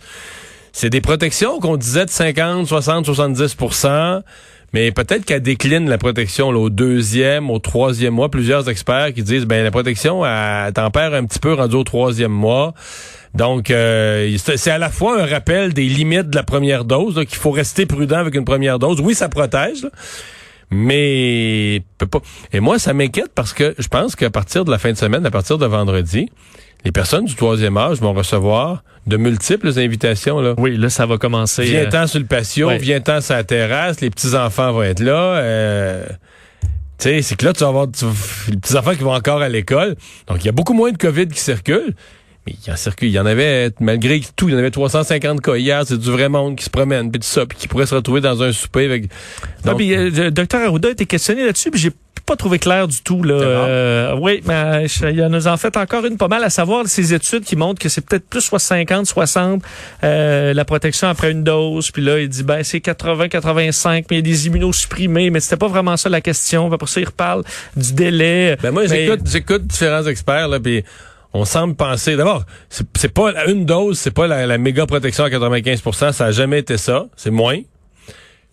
c'est 0.71 0.89
des 0.89 1.01
protections 1.01 1.59
qu'on 1.59 1.77
disait 1.77 2.05
de 2.05 2.09
50, 2.09 2.67
60, 2.67 3.07
70% 3.07 4.21
mais 4.73 4.91
peut-être 4.91 5.25
qu'elle 5.25 5.41
décline 5.41 5.89
la 5.89 5.97
protection 5.97 6.51
là, 6.51 6.59
au 6.59 6.69
deuxième, 6.69 7.49
au 7.49 7.59
troisième 7.59 8.13
mois. 8.13 8.29
Plusieurs 8.29 8.69
experts 8.69 9.13
qui 9.13 9.23
disent 9.23 9.45
ben 9.45 9.63
la 9.63 9.71
protection 9.71 10.25
elle 10.25 10.71
tempère 10.73 11.13
un 11.13 11.25
petit 11.25 11.39
peu 11.39 11.53
rendu 11.53 11.75
au 11.75 11.83
troisième 11.83 12.31
mois. 12.31 12.73
Donc 13.33 13.69
euh, 13.69 14.37
c'est 14.37 14.71
à 14.71 14.77
la 14.77 14.89
fois 14.89 15.21
un 15.21 15.25
rappel 15.25 15.73
des 15.73 15.85
limites 15.85 16.29
de 16.29 16.35
la 16.35 16.43
première 16.43 16.85
dose, 16.85 17.15
qu'il 17.25 17.37
faut 17.37 17.51
rester 17.51 17.85
prudent 17.85 18.17
avec 18.17 18.35
une 18.35 18.45
première 18.45 18.79
dose. 18.79 19.01
Oui, 19.01 19.13
ça 19.13 19.29
protège, 19.29 19.83
là, 19.83 19.89
mais 20.71 21.83
peut 21.97 22.07
pas. 22.07 22.21
Et 22.53 22.59
moi, 22.59 22.79
ça 22.79 22.93
m'inquiète 22.93 23.31
parce 23.35 23.53
que 23.53 23.75
je 23.77 23.87
pense 23.87 24.15
qu'à 24.15 24.29
partir 24.29 24.65
de 24.65 24.71
la 24.71 24.77
fin 24.79 24.91
de 24.91 24.97
semaine, 24.97 25.25
à 25.25 25.31
partir 25.31 25.57
de 25.57 25.65
vendredi, 25.65 26.29
les 26.85 26.91
personnes 26.91 27.25
du 27.25 27.35
troisième 27.35 27.77
âge 27.77 27.99
vont 27.99 28.13
recevoir 28.13 28.83
de 29.05 29.17
multiples 29.17 29.77
invitations 29.77 30.39
là. 30.39 30.53
Oui, 30.57 30.77
là, 30.77 30.89
ça 30.89 31.05
va 31.05 31.17
commencer. 31.17 31.61
euh, 31.63 31.65
Viens-t'en 31.65 32.07
sur 32.07 32.19
le 32.19 32.25
patio, 32.25 32.67
ouais. 32.69 32.77
viens-t'en 32.77 33.21
sur 33.21 33.35
la 33.35 33.43
terrasse, 33.43 34.01
les 34.01 34.09
petits-enfants 34.09 34.71
vont 34.71 34.83
être 34.83 34.99
là. 35.01 35.35
Euh, 35.37 36.05
tu 36.97 37.09
sais, 37.09 37.21
c'est 37.21 37.35
que 37.35 37.45
là, 37.45 37.53
tu 37.53 37.61
vas 37.63 37.69
avoir 37.69 37.87
tu 37.91 38.05
les 38.49 38.57
petits-enfants 38.57 38.93
qui 38.95 39.03
vont 39.03 39.13
encore 39.13 39.41
à 39.41 39.49
l'école. 39.49 39.95
Donc, 40.27 40.37
il 40.43 40.45
y 40.45 40.49
a 40.49 40.51
beaucoup 40.51 40.73
moins 40.73 40.91
de 40.91 40.97
COVID 40.97 41.27
qui 41.27 41.39
circulent. 41.39 41.95
Mais 42.47 42.53
il 42.65 42.69
y 42.69 42.73
en 42.73 42.75
circule, 42.75 43.07
il 43.09 43.13
y 43.13 43.19
en 43.19 43.25
avait, 43.25 43.69
malgré 43.79 44.19
tout, 44.35 44.49
il 44.49 44.53
y 44.53 44.55
en 44.55 44.59
avait 44.59 44.71
350 44.71 45.41
cas 45.41 45.55
hier. 45.57 45.83
C'est 45.85 45.99
du 45.99 46.09
vrai 46.11 46.27
monde 46.29 46.55
qui 46.55 46.65
se 46.65 46.69
promène, 46.71 47.11
puis 47.11 47.19
tout 47.19 47.27
ça, 47.27 47.45
puis 47.45 47.57
qui 47.57 47.67
pourrait 47.67 47.85
se 47.85 47.93
retrouver 47.95 48.19
dans 48.21 48.41
un 48.41 48.51
souper 48.51 48.85
avec... 48.85 49.05
Ah, 49.43 49.47
Donc, 49.69 49.77
puis, 49.77 49.93
euh, 49.95 50.09
le 50.09 50.31
docteur 50.31 50.61
Arruda 50.67 50.89
a 50.89 50.91
été 50.91 51.05
questionné 51.05 51.45
là-dessus, 51.45 51.69
puis 51.69 51.79
j'ai 51.79 51.91
pas 52.25 52.35
trouvé 52.35 52.59
clair 52.59 52.87
du 52.87 53.01
tout. 53.01 53.23
Là. 53.23 53.33
Euh, 53.33 54.15
oui, 54.19 54.41
mais 54.45 54.87
je- 54.87 55.05
il 55.07 55.23
nous 55.25 55.47
en 55.47 55.57
fait 55.57 55.75
encore 55.75 56.05
une 56.05 56.17
pas 56.17 56.27
mal 56.27 56.43
à 56.43 56.49
savoir 56.51 56.85
ces 56.87 57.13
études 57.15 57.43
qui 57.43 57.55
montrent 57.55 57.79
que 57.81 57.89
c'est 57.89 58.01
peut-être 58.05 58.27
plus 58.27 58.41
soit 58.41 58.59
50, 58.59 59.05
60 59.07 59.63
euh, 60.03 60.53
la 60.53 60.63
protection 60.65 61.07
après 61.09 61.31
une 61.31 61.43
dose. 61.43 61.89
Puis 61.91 62.01
là, 62.03 62.19
il 62.19 62.29
dit 62.29 62.43
ben 62.43 62.63
c'est 62.63 62.79
80, 62.79 63.27
85, 63.27 64.05
mais 64.09 64.17
il 64.17 64.19
y 64.19 64.19
a 64.19 64.21
des 64.33 64.47
immunosupprimés, 64.47 65.29
mais 65.31 65.39
c'était 65.39 65.57
pas 65.57 65.67
vraiment 65.67 65.97
ça 65.97 66.09
la 66.09 66.21
question. 66.21 66.71
Après 66.71 66.87
ça, 66.87 67.01
il 67.01 67.05
reparle 67.07 67.43
du 67.75 67.93
délai. 67.93 68.55
Ben 68.61 68.71
moi, 68.71 68.83
Mais- 68.87 69.05
j'écoute, 69.07 69.21
j'écoute 69.25 69.67
différents 69.67 70.05
experts, 70.05 70.47
là, 70.47 70.59
puis 70.59 70.83
on 71.33 71.45
semble 71.45 71.75
penser... 71.75 72.15
D'abord, 72.15 72.45
c'est 72.69 73.13
pas 73.13 73.45
une 73.47 73.65
dose, 73.65 73.99
c'est 73.99 74.11
pas 74.11 74.27
la, 74.27 74.45
la 74.45 74.57
méga 74.57 74.85
protection 74.85 75.23
à 75.23 75.29
95% 75.29 76.11
ça 76.11 76.25
a 76.25 76.31
jamais 76.31 76.59
été 76.59 76.77
ça, 76.77 77.07
c'est 77.15 77.31
moins. 77.31 77.59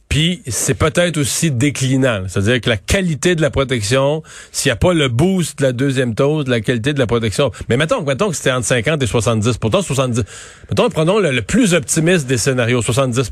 Puis 0.08 0.42
c'est 0.46 0.74
peut-être 0.74 1.18
aussi 1.18 1.50
déclinant, 1.50 2.24
c'est-à-dire 2.28 2.62
que 2.62 2.70
la 2.70 2.78
qualité 2.78 3.34
de 3.34 3.42
la 3.42 3.50
protection, 3.50 4.22
s'il 4.52 4.70
n'y 4.70 4.72
a 4.72 4.76
pas 4.76 4.94
le 4.94 5.08
boost 5.08 5.58
de 5.58 5.64
la 5.64 5.72
deuxième 5.72 6.14
dose, 6.14 6.48
la 6.48 6.62
qualité 6.62 6.94
de 6.94 6.98
la 6.98 7.06
protection. 7.06 7.50
Mais 7.68 7.76
mettons, 7.76 8.02
mettons 8.02 8.30
que 8.30 8.36
c'était 8.36 8.52
entre 8.52 8.66
50 8.66 9.02
et 9.02 9.06
70. 9.06 9.58
Pourtant, 9.58 9.82
70. 9.82 10.24
Mettons, 10.70 10.88
prenons 10.88 11.18
le, 11.18 11.30
le 11.30 11.42
plus 11.42 11.74
optimiste 11.74 12.26
des 12.26 12.38
scénarios, 12.38 12.80
70 12.80 13.30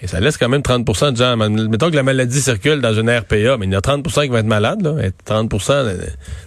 et 0.00 0.06
ça 0.06 0.20
laisse 0.20 0.36
quand 0.36 0.48
même 0.48 0.60
30% 0.60 1.12
de 1.12 1.16
gens. 1.16 1.36
Mettons 1.36 1.90
que 1.90 1.96
la 1.96 2.02
maladie 2.02 2.40
circule 2.40 2.80
dans 2.80 2.92
une 2.92 3.08
RPA, 3.10 3.56
mais 3.58 3.66
il 3.66 3.72
y 3.72 3.76
en 3.76 3.78
a 3.78 3.80
30% 3.80 4.22
qui 4.22 4.28
vont 4.28 4.36
être 4.38 4.44
malades. 4.46 4.82
Là. 4.82 4.96
Et 5.06 5.10
30% 5.26 5.70
euh, 5.70 5.94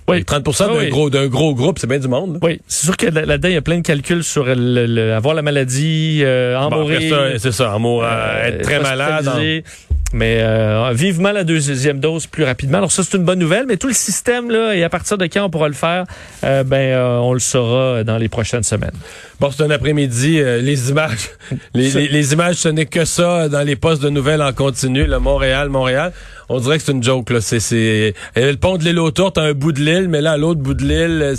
Oui. 0.07 0.23
30 0.25 0.47
Ah 0.59 0.67
d'un 0.67 0.73
oui. 0.77 0.89
gros, 0.89 1.09
d'un 1.09 1.27
gros 1.27 1.55
groupe, 1.55 1.79
c'est 1.79 1.87
bien 1.87 1.97
du 1.99 2.07
monde. 2.07 2.33
là. 2.33 2.39
Oui, 2.43 2.61
c'est 2.67 2.85
sûr 2.85 2.97
que 2.97 3.07
là- 3.07 3.25
là-dedans, 3.25 3.47
il 3.49 3.53
y 3.55 3.57
a 3.57 3.61
plein 3.61 3.77
de 3.77 3.83
calculs 3.83 4.23
sur 4.23 4.43
le, 4.45 4.85
le- 4.85 5.13
avoir 5.13 5.33
la 5.33 5.41
maladie, 5.41 6.19
euh, 6.23 6.55
en 6.57 6.69
Bon, 6.69 6.81
mourir. 6.81 7.35
c'est 7.39 7.51
ça, 7.51 7.73
en 7.75 7.79
mourant, 7.79 8.03
euh, 8.05 8.43
être 8.47 8.61
très 8.63 8.79
malade. 8.79 9.27
en-. 9.27 9.86
Mais 10.13 10.37
euh, 10.39 10.91
vivement 10.93 11.31
la 11.33 11.43
deuxième 11.43 11.99
dose 11.99 12.27
plus 12.27 12.45
rapidement. 12.45 12.77
Alors 12.77 12.91
ça, 12.91 13.03
c'est 13.03 13.17
une 13.17 13.25
bonne 13.25 13.39
nouvelle. 13.39 13.65
Mais 13.67 13.75
tout 13.77 13.87
le 13.87 13.93
système, 13.93 14.49
là, 14.49 14.73
et 14.73 14.83
à 14.83 14.89
partir 14.89 15.17
de 15.17 15.25
quand 15.25 15.43
on 15.43 15.49
pourra 15.49 15.67
le 15.67 15.73
faire, 15.73 16.05
euh, 16.45 16.63
ben 16.63 16.77
euh, 16.77 17.17
on 17.17 17.33
le 17.33 17.39
saura 17.39 18.03
dans 18.05 18.17
les 18.17 18.29
prochaines 18.29 18.63
semaines. 18.63 18.91
Bon, 19.39 19.51
c'est 19.51 19.63
un 19.63 19.69
après-midi, 19.69 20.39
les 20.61 20.89
images, 20.89 21.29
les, 21.73 21.89
les- 21.91 22.07
les 22.07 22.33
images, 22.33 22.55
ce 22.55 22.69
n'est 22.69 22.85
que 22.85 23.03
ça 23.05 23.49
dans 23.49 23.61
les 23.61 23.75
postes 23.75 24.01
de 24.01 24.09
nouvelles 24.09 24.41
en 24.41 24.53
continu, 24.53 25.05
le 25.05 25.19
Montréal, 25.19 25.69
Montréal. 25.69 26.13
On 26.49 26.61
dirait 26.61 26.77
que 26.77 26.83
c'est 26.85 26.93
une 26.93 27.03
joke, 27.03 27.29
là. 27.29 27.41
C'est, 27.41 28.13
le 28.37 28.53
pont 28.55 28.77
de 28.77 28.83
l'île 28.85 28.99
aux 28.99 29.11
Tourtes 29.11 29.37
à 29.37 29.41
un 29.41 29.51
bout 29.51 29.73
de 29.73 29.81
l'île, 29.81 30.07
mais 30.07 30.21
là, 30.21 30.31
à 30.31 30.37
l'autre 30.37 30.61
bout 30.61 30.73
de 30.73 30.83
l'île, 30.85 31.35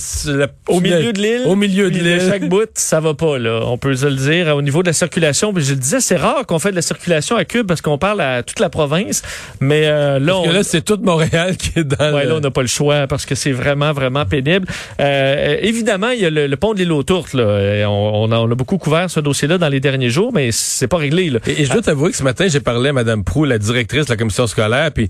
Au 0.68 0.80
milieu 0.80 1.12
de 1.14 1.18
l'île. 1.22 1.42
Au 1.46 1.56
milieu 1.56 1.90
de 1.90 1.98
l'île. 1.98 2.20
chaque 2.28 2.46
bout, 2.46 2.68
ça 2.74 3.00
va 3.00 3.14
pas, 3.14 3.38
là. 3.38 3.62
On 3.64 3.78
peut 3.78 3.94
se 3.96 4.04
le 4.04 4.16
dire. 4.16 4.54
Au 4.54 4.60
niveau 4.60 4.82
de 4.82 4.88
la 4.88 4.92
circulation, 4.92 5.52
je 5.56 5.70
le 5.72 5.78
disais, 5.80 6.00
c'est 6.00 6.16
rare 6.16 6.44
qu'on 6.46 6.58
fait 6.58 6.72
de 6.72 6.76
la 6.76 6.82
circulation 6.82 7.36
à 7.36 7.46
Cube 7.46 7.66
parce 7.66 7.80
qu'on 7.80 7.96
parle 7.96 8.20
à 8.20 8.42
toute 8.42 8.57
la 8.60 8.70
province. 8.70 9.22
Mais 9.60 9.82
euh, 9.86 10.18
là, 10.18 10.32
Parce 10.32 10.44
que 10.44 10.48
on, 10.50 10.52
là, 10.52 10.62
c'est 10.62 10.82
tout 10.82 10.98
Montréal 11.02 11.56
qui 11.56 11.78
est 11.78 11.84
dans 11.84 12.12
Ouais, 12.14 12.24
le- 12.24 12.30
là, 12.30 12.34
on 12.36 12.40
n'a 12.40 12.50
pas 12.50 12.62
le 12.62 12.68
choix 12.68 13.06
parce 13.06 13.26
que 13.26 13.34
c'est 13.34 13.52
vraiment, 13.52 13.92
vraiment 13.92 14.24
pénible. 14.26 14.66
Euh, 15.00 15.56
évidemment, 15.60 16.10
il 16.10 16.20
y 16.20 16.26
a 16.26 16.30
le, 16.30 16.46
le 16.46 16.56
pont 16.56 16.74
de 16.74 16.78
l'île 16.78 16.92
aux 16.92 17.02
Tourtes. 17.02 17.34
Là. 17.34 17.88
On, 17.88 18.24
on 18.28 18.32
a, 18.32 18.36
on 18.38 18.50
a 18.50 18.54
beaucoup 18.54 18.78
couvert 18.78 19.10
ce 19.10 19.20
dossier-là 19.20 19.58
dans 19.58 19.68
les 19.68 19.80
derniers 19.80 20.10
jours, 20.10 20.32
mais 20.32 20.50
c'est 20.52 20.88
pas 20.88 20.96
réglé. 20.98 21.30
Là. 21.30 21.38
Et, 21.46 21.62
et 21.62 21.64
je 21.64 21.72
dois 21.72 21.82
t'avouer 21.82 22.10
que 22.10 22.16
ce 22.16 22.22
matin, 22.22 22.46
j'ai 22.48 22.60
parlé 22.60 22.90
à 22.90 22.92
Mme 22.92 23.24
Prou, 23.24 23.44
la 23.44 23.58
directrice 23.58 24.06
de 24.06 24.10
la 24.10 24.16
commission 24.16 24.46
scolaire, 24.46 24.90
puis 24.92 25.08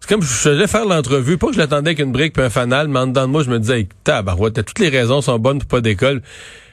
c'est 0.00 0.08
comme 0.08 0.22
je 0.22 0.26
faisais 0.28 0.66
faire 0.66 0.84
l'entrevue, 0.84 1.38
pas 1.38 1.48
que 1.48 1.54
je 1.54 1.58
l'attendais 1.58 1.88
avec 1.90 1.98
une 2.00 2.12
brique 2.12 2.34
puis 2.34 2.42
un 2.42 2.50
fanal, 2.50 2.86
mais 2.88 2.98
en 3.00 3.06
dedans 3.06 3.22
de 3.26 3.32
moi, 3.32 3.42
je 3.42 3.50
me 3.50 3.58
disais, 3.58 3.78
hey, 3.80 3.88
tabarouette, 4.04 4.64
toutes 4.64 4.78
les 4.78 4.88
raisons 4.90 5.20
sont 5.22 5.38
bonnes 5.38 5.58
pour 5.58 5.68
pas 5.68 5.80
d'école. 5.80 6.20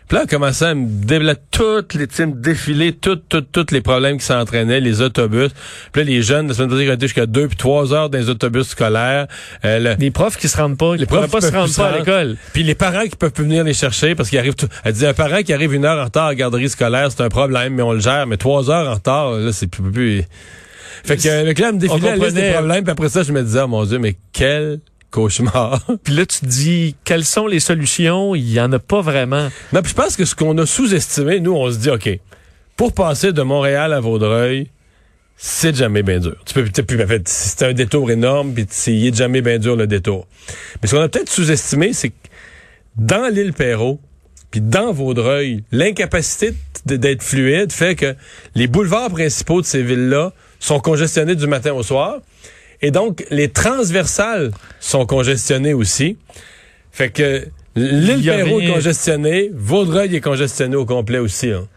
Puis 0.07 0.15
là, 0.17 0.23
elle 0.23 0.29
commençait 0.29 0.65
à 0.65 0.75
me 0.75 0.85
développer 0.87 1.41
toutes 1.51 1.93
les 1.93 2.07
teams 2.07 2.33
défiler, 2.39 2.91
toutes, 2.93 3.23
toutes, 3.29 3.51
tous 3.51 3.67
les 3.71 3.81
problèmes 3.81 4.17
qui 4.17 4.25
s'entraînaient, 4.25 4.79
les 4.79 5.01
autobus. 5.01 5.51
Puis 5.91 6.01
là, 6.03 6.09
les 6.09 6.21
jeunes, 6.21 6.47
la 6.49 6.53
semaine 6.53 6.69
passée, 6.69 6.83
ils 6.83 6.89
ont 6.89 6.93
été 6.93 7.07
jusqu'à 7.07 7.25
deux 7.25 7.47
puis 7.47 7.55
trois 7.57 7.93
heures 7.93 8.09
dans 8.09 8.17
les 8.17 8.29
autobus 8.29 8.67
scolaires. 8.67 9.27
Euh, 9.65 9.79
le- 9.79 9.95
Les 9.99 10.11
profs 10.11 10.37
qui 10.37 10.47
se 10.49 10.57
rendent 10.57 10.77
pas, 10.77 10.95
Les 10.95 11.05
profs 11.05 11.31
pas 11.31 11.39
qui 11.39 11.45
se 11.45 11.51
peuvent 11.51 11.59
rendre 11.61 11.71
plus 11.71 11.77
pas 11.77 11.89
se 11.89 11.95
à 11.95 11.99
l'école. 11.99 12.37
Puis 12.53 12.63
les 12.63 12.75
parents 12.75 13.03
qui 13.03 13.15
peuvent 13.15 13.31
plus 13.31 13.43
venir 13.45 13.63
les 13.63 13.73
chercher 13.73 14.13
parce 14.15 14.29
qu'ils 14.29 14.39
arrivent 14.39 14.55
tout. 14.55 14.67
Elle 14.83 14.93
dit 14.93 15.05
un 15.05 15.13
parent 15.13 15.41
qui 15.41 15.53
arrive 15.53 15.73
une 15.73 15.85
heure 15.85 15.99
en 16.01 16.05
retard 16.05 16.25
à 16.25 16.29
la 16.29 16.35
garderie 16.35 16.69
scolaire, 16.69 17.09
c'est 17.11 17.23
un 17.23 17.29
problème, 17.29 17.73
mais 17.73 17.83
on 17.83 17.93
le 17.93 17.99
gère. 17.99 18.27
Mais 18.27 18.37
trois 18.37 18.69
heures 18.69 18.89
en 18.89 18.93
retard, 18.95 19.31
là, 19.31 19.51
c'est 19.53 19.67
plus. 19.67 19.91
plus... 19.91 20.23
Fait 21.05 21.17
que 21.17 21.45
le 21.45 21.53
club 21.53 21.75
me 21.75 21.79
défilait 21.79 21.99
la 22.11 22.15
liste 22.15 22.21
des 22.27 22.41
comprenait. 22.41 22.53
problèmes, 22.53 22.83
puis 22.83 22.91
après 22.91 23.09
ça, 23.09 23.23
je 23.23 23.31
me 23.33 23.41
disais, 23.43 23.61
oh 23.63 23.67
mon 23.67 23.83
Dieu, 23.83 23.99
mais 23.99 24.15
quel 24.31 24.79
cauchemar. 25.13 25.79
Puis 26.03 26.13
là, 26.13 26.25
tu 26.25 26.39
te 26.39 26.45
dis, 26.45 26.95
quelles 27.05 27.23
sont 27.23 27.47
les 27.47 27.59
solutions? 27.59 28.35
Il 28.35 28.51
y 28.51 28.59
en 28.59 28.71
a 28.73 28.79
pas 28.79 29.01
vraiment. 29.01 29.49
non, 29.71 29.81
puis 29.81 29.91
je 29.91 29.95
pense 29.95 30.17
que 30.17 30.25
ce 30.25 30.35
qu'on 30.35 30.57
a 30.57 30.65
sous-estimé, 30.65 31.39
nous, 31.39 31.53
on 31.53 31.71
se 31.71 31.77
dit, 31.77 31.89
OK, 31.89 32.09
pour 32.75 32.93
passer 32.93 33.31
de 33.31 33.41
Montréal 33.43 33.93
à 33.93 33.99
Vaudreuil, 33.99 34.69
c'est 35.37 35.75
jamais 35.75 36.03
bien 36.03 36.19
dur. 36.19 36.35
Tu 36.45 36.53
peux, 36.53 37.03
en 37.03 37.07
fait, 37.07 37.27
c'est 37.27 37.63
un 37.63 37.73
détour 37.73 38.09
énorme, 38.11 38.53
puis 38.53 38.65
il 38.87 39.07
est 39.07 39.15
jamais 39.15 39.41
bien 39.41 39.59
dur 39.59 39.75
le 39.75 39.87
détour. 39.87 40.27
Mais 40.81 40.87
ce 40.87 40.95
qu'on 40.95 41.01
a 41.01 41.09
peut-être 41.09 41.29
sous-estimé, 41.29 41.93
c'est 41.93 42.09
que 42.09 42.15
dans 42.95 43.31
l'île 43.31 43.53
Perrault, 43.53 43.99
puis 44.51 44.61
dans 44.61 44.91
Vaudreuil, 44.91 45.63
l'incapacité 45.71 46.53
d'être 46.85 47.23
fluide 47.23 47.71
fait 47.71 47.95
que 47.95 48.15
les 48.55 48.67
boulevards 48.67 49.09
principaux 49.09 49.61
de 49.61 49.65
ces 49.65 49.81
villes-là 49.81 50.33
sont 50.59 50.79
congestionnés 50.79 51.35
du 51.35 51.47
matin 51.47 51.73
au 51.73 51.83
soir. 51.83 52.19
Et 52.81 52.91
donc, 52.91 53.25
les 53.29 53.49
transversales 53.49 54.51
sont 54.79 55.05
congestionnées 55.05 55.73
aussi. 55.73 56.17
Fait 56.91 57.09
que 57.09 57.47
L'île 57.75 58.23
Perrault 58.23 58.61
est 58.61 58.67
congestionnée, 58.67 59.49
Vaudreuil 59.53 60.15
est 60.15 60.21
congestionné 60.21 60.75
au 60.75 60.85
complet 60.85 61.17
aussi. 61.17 61.49
hein. 61.49 61.67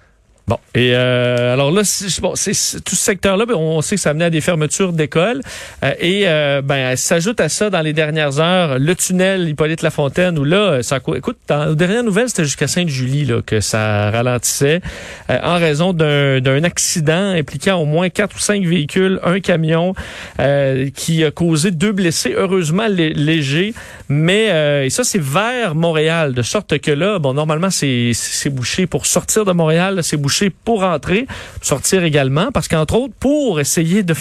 Bon, 0.48 0.60
et 0.76 0.92
euh, 0.94 1.54
alors 1.54 1.72
là, 1.72 1.82
bon, 2.22 2.36
c'est 2.36 2.52
tout 2.84 2.94
ce 2.94 3.02
secteur-là, 3.02 3.46
ben, 3.46 3.56
on 3.56 3.80
sait 3.82 3.96
que 3.96 4.00
ça 4.00 4.10
amenait 4.10 4.26
à 4.26 4.30
des 4.30 4.40
fermetures 4.40 4.92
d'écoles. 4.92 5.40
Euh, 5.82 5.92
et 5.98 6.22
euh, 6.28 6.62
ben, 6.62 6.94
s'ajoute 6.94 7.40
à 7.40 7.48
ça 7.48 7.68
dans 7.68 7.80
les 7.80 7.92
dernières 7.92 8.38
heures 8.38 8.78
le 8.78 8.94
tunnel 8.94 9.48
Hippolyte 9.48 9.82
Lafontaine, 9.82 10.38
où 10.38 10.44
là, 10.44 10.84
ça 10.84 11.00
cou- 11.00 11.16
écoute, 11.16 11.36
dans, 11.48 11.70
aux 11.70 11.74
dernières 11.74 12.04
nouvelles, 12.04 12.28
c'était 12.28 12.44
jusqu'à 12.44 12.68
Sainte-Julie 12.68 13.24
là, 13.24 13.42
que 13.44 13.58
ça 13.58 14.12
ralentissait 14.12 14.82
euh, 15.30 15.38
en 15.42 15.56
raison 15.58 15.92
d'un 15.92 16.38
d'un 16.40 16.62
accident 16.62 17.30
impliquant 17.30 17.78
au 17.78 17.84
moins 17.84 18.08
quatre 18.08 18.36
ou 18.36 18.38
cinq 18.38 18.64
véhicules, 18.64 19.18
un 19.24 19.40
camion 19.40 19.94
euh, 20.38 20.90
qui 20.94 21.24
a 21.24 21.32
causé 21.32 21.72
deux 21.72 21.90
blessés, 21.90 22.34
heureusement 22.36 22.86
lé- 22.86 23.14
légers. 23.14 23.74
Mais 24.08 24.50
euh, 24.50 24.84
et 24.84 24.90
ça, 24.90 25.02
c'est 25.02 25.20
vers 25.20 25.74
Montréal, 25.74 26.34
de 26.34 26.42
sorte 26.42 26.78
que 26.78 26.92
là, 26.92 27.18
bon, 27.18 27.34
normalement, 27.34 27.70
c'est 27.70 28.12
c'est 28.14 28.50
bouché 28.50 28.86
pour 28.86 29.06
sortir 29.06 29.44
de 29.44 29.50
Montréal, 29.50 30.04
c'est 30.04 30.16
bouché 30.16 30.35
pour 30.64 30.82
entrer, 30.84 31.26
sortir 31.62 32.04
également, 32.04 32.50
parce 32.52 32.68
qu'entre 32.68 32.94
autres, 32.96 33.14
pour 33.18 33.60
essayer 33.60 34.02
de 34.02 34.14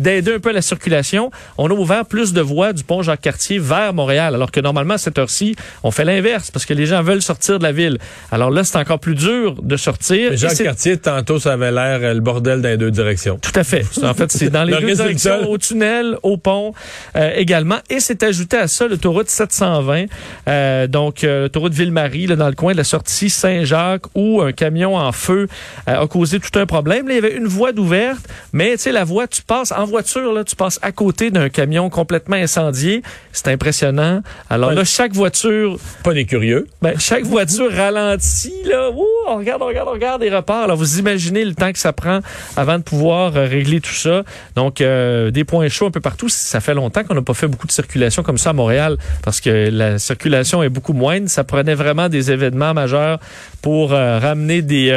d'aider 0.00 0.34
un 0.34 0.38
peu 0.40 0.52
la 0.52 0.62
circulation, 0.62 1.30
on 1.58 1.70
a 1.70 1.74
ouvert 1.74 2.04
plus 2.06 2.32
de 2.32 2.40
voies 2.40 2.72
du 2.72 2.82
pont 2.84 3.02
Jacques-Cartier 3.02 3.58
vers 3.58 3.92
Montréal, 3.94 4.34
alors 4.34 4.50
que 4.50 4.60
normalement, 4.60 4.94
à 4.94 4.98
cette 4.98 5.18
heure-ci, 5.18 5.54
on 5.82 5.90
fait 5.90 6.04
l'inverse, 6.04 6.50
parce 6.50 6.64
que 6.66 6.74
les 6.74 6.86
gens 6.86 7.02
veulent 7.02 7.22
sortir 7.22 7.58
de 7.58 7.62
la 7.64 7.72
ville. 7.72 7.98
Alors 8.32 8.50
là, 8.50 8.64
c'est 8.64 8.76
encore 8.78 8.98
plus 9.00 9.14
dur 9.14 9.56
de 9.62 9.76
sortir. 9.76 10.30
Mais 10.30 10.34
Et 10.34 10.38
Jacques 10.38 10.52
c'est- 10.52 10.64
Cartier, 10.64 10.96
tantôt, 10.96 11.38
ça 11.38 11.52
avait 11.54 11.70
l'air 11.72 11.98
euh, 12.02 12.14
le 12.14 12.20
bordel 12.20 12.60
dans 12.62 12.68
les 12.68 12.76
deux 12.76 12.90
directions. 12.90 13.38
tout 13.40 13.52
à 13.58 13.64
fait. 13.64 13.84
En 14.04 14.14
fait, 14.14 14.30
c'est 14.30 14.50
dans 14.50 14.64
les 14.64 14.72
Le 14.74 14.80
deux 14.80 14.94
directions, 14.94 15.48
au 15.50 15.56
tunnel, 15.58 16.16
au 16.22 16.36
pont 16.36 16.72
euh, 17.16 17.32
également. 17.36 17.78
Et 17.90 18.00
c'est 18.00 18.22
ajouté 18.22 18.56
à 18.56 18.68
ça 18.68 18.86
l'autoroute 18.86 19.30
720, 19.30 20.04
euh, 20.48 20.86
donc 20.86 21.24
euh, 21.24 21.42
l'autoroute 21.42 21.72
Ville-Marie, 21.74 22.26
là, 22.26 22.36
dans 22.36 22.48
le 22.48 22.54
coin 22.54 22.72
de 22.72 22.76
la 22.78 22.84
sortie 22.84 23.30
Saint-Jacques, 23.30 24.04
où 24.14 24.42
un 24.42 24.52
camion 24.52 24.96
en 24.96 25.12
feu 25.12 25.48
euh, 25.88 26.02
a 26.02 26.06
causé 26.06 26.40
tout 26.40 26.58
un 26.58 26.66
problème. 26.66 27.08
Là, 27.08 27.14
il 27.14 27.16
y 27.16 27.18
avait 27.18 27.36
une 27.36 27.46
voie 27.46 27.72
d'ouverte, 27.72 28.26
mais 28.52 28.72
tu 28.72 28.78
sais, 28.78 28.92
la 28.92 29.04
voie, 29.04 29.26
tu 29.26 29.42
passes 29.42 29.72
en 29.72 29.84
voiture, 29.84 30.32
là, 30.32 30.44
tu 30.44 30.56
passes 30.56 30.78
à 30.82 30.92
côté 30.92 31.30
d'un 31.30 31.48
camion 31.48 31.90
complètement 31.90 32.36
incendié. 32.36 33.02
C'est 33.32 33.48
impressionnant. 33.48 34.22
Alors 34.50 34.72
là, 34.72 34.84
chaque 34.84 35.12
voiture 35.12 35.78
Pas 36.02 36.14
des 36.14 36.24
curieux. 36.24 36.66
ben, 36.82 36.98
chaque 36.98 37.24
voiture 37.24 37.70
ralentit, 37.76 38.62
là. 38.64 38.90
Ouh, 38.90 39.04
on 39.28 39.36
regarde, 39.36 39.62
on 39.62 39.66
regarde, 39.66 39.88
on 39.88 39.92
regarde 39.92 40.22
et 40.22 40.30
repart. 40.30 40.64
Alors, 40.64 40.76
vous 40.76 40.98
imaginez 40.98 41.44
le 41.44 41.54
temps 41.54 41.72
que 41.72 41.78
ça 41.78 41.92
prend 41.92 42.20
avant 42.56 42.78
de 42.78 42.82
pouvoir 42.82 43.36
euh, 43.36 43.46
régler 43.46 43.80
tout 43.80 43.92
ça. 43.92 44.22
Donc, 44.56 44.80
euh, 44.80 45.30
des 45.30 45.44
points 45.44 45.68
chauds 45.68 45.86
un 45.86 45.90
peu 45.90 46.00
partout. 46.00 46.28
Ça 46.28 46.60
fait 46.60 46.74
longtemps 46.74 47.04
qu'on 47.04 47.14
n'a 47.14 47.22
pas 47.22 47.34
fait 47.34 47.48
beaucoup 47.48 47.66
de 47.66 47.72
circulation 47.72 48.22
comme 48.22 48.38
ça 48.38 48.50
à 48.50 48.52
Montréal 48.52 48.96
parce 49.22 49.40
que 49.40 49.70
la 49.70 49.98
circulation 49.98 50.62
est 50.62 50.68
beaucoup 50.68 50.92
moindre. 50.92 51.28
Ça 51.28 51.44
prenait 51.44 51.74
vraiment 51.74 52.08
des 52.08 52.30
événements 52.30 52.74
majeurs 52.74 53.18
pour 53.62 53.92
euh, 53.92 54.18
ramener 54.18 54.62
des 54.62 54.90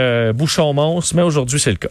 bouchons 0.47 0.73
monstres, 0.73 1.13
mais 1.13 1.23
aujourd'hui, 1.23 1.59
c'est 1.59 1.71
le 1.71 1.77
cas. 1.77 1.89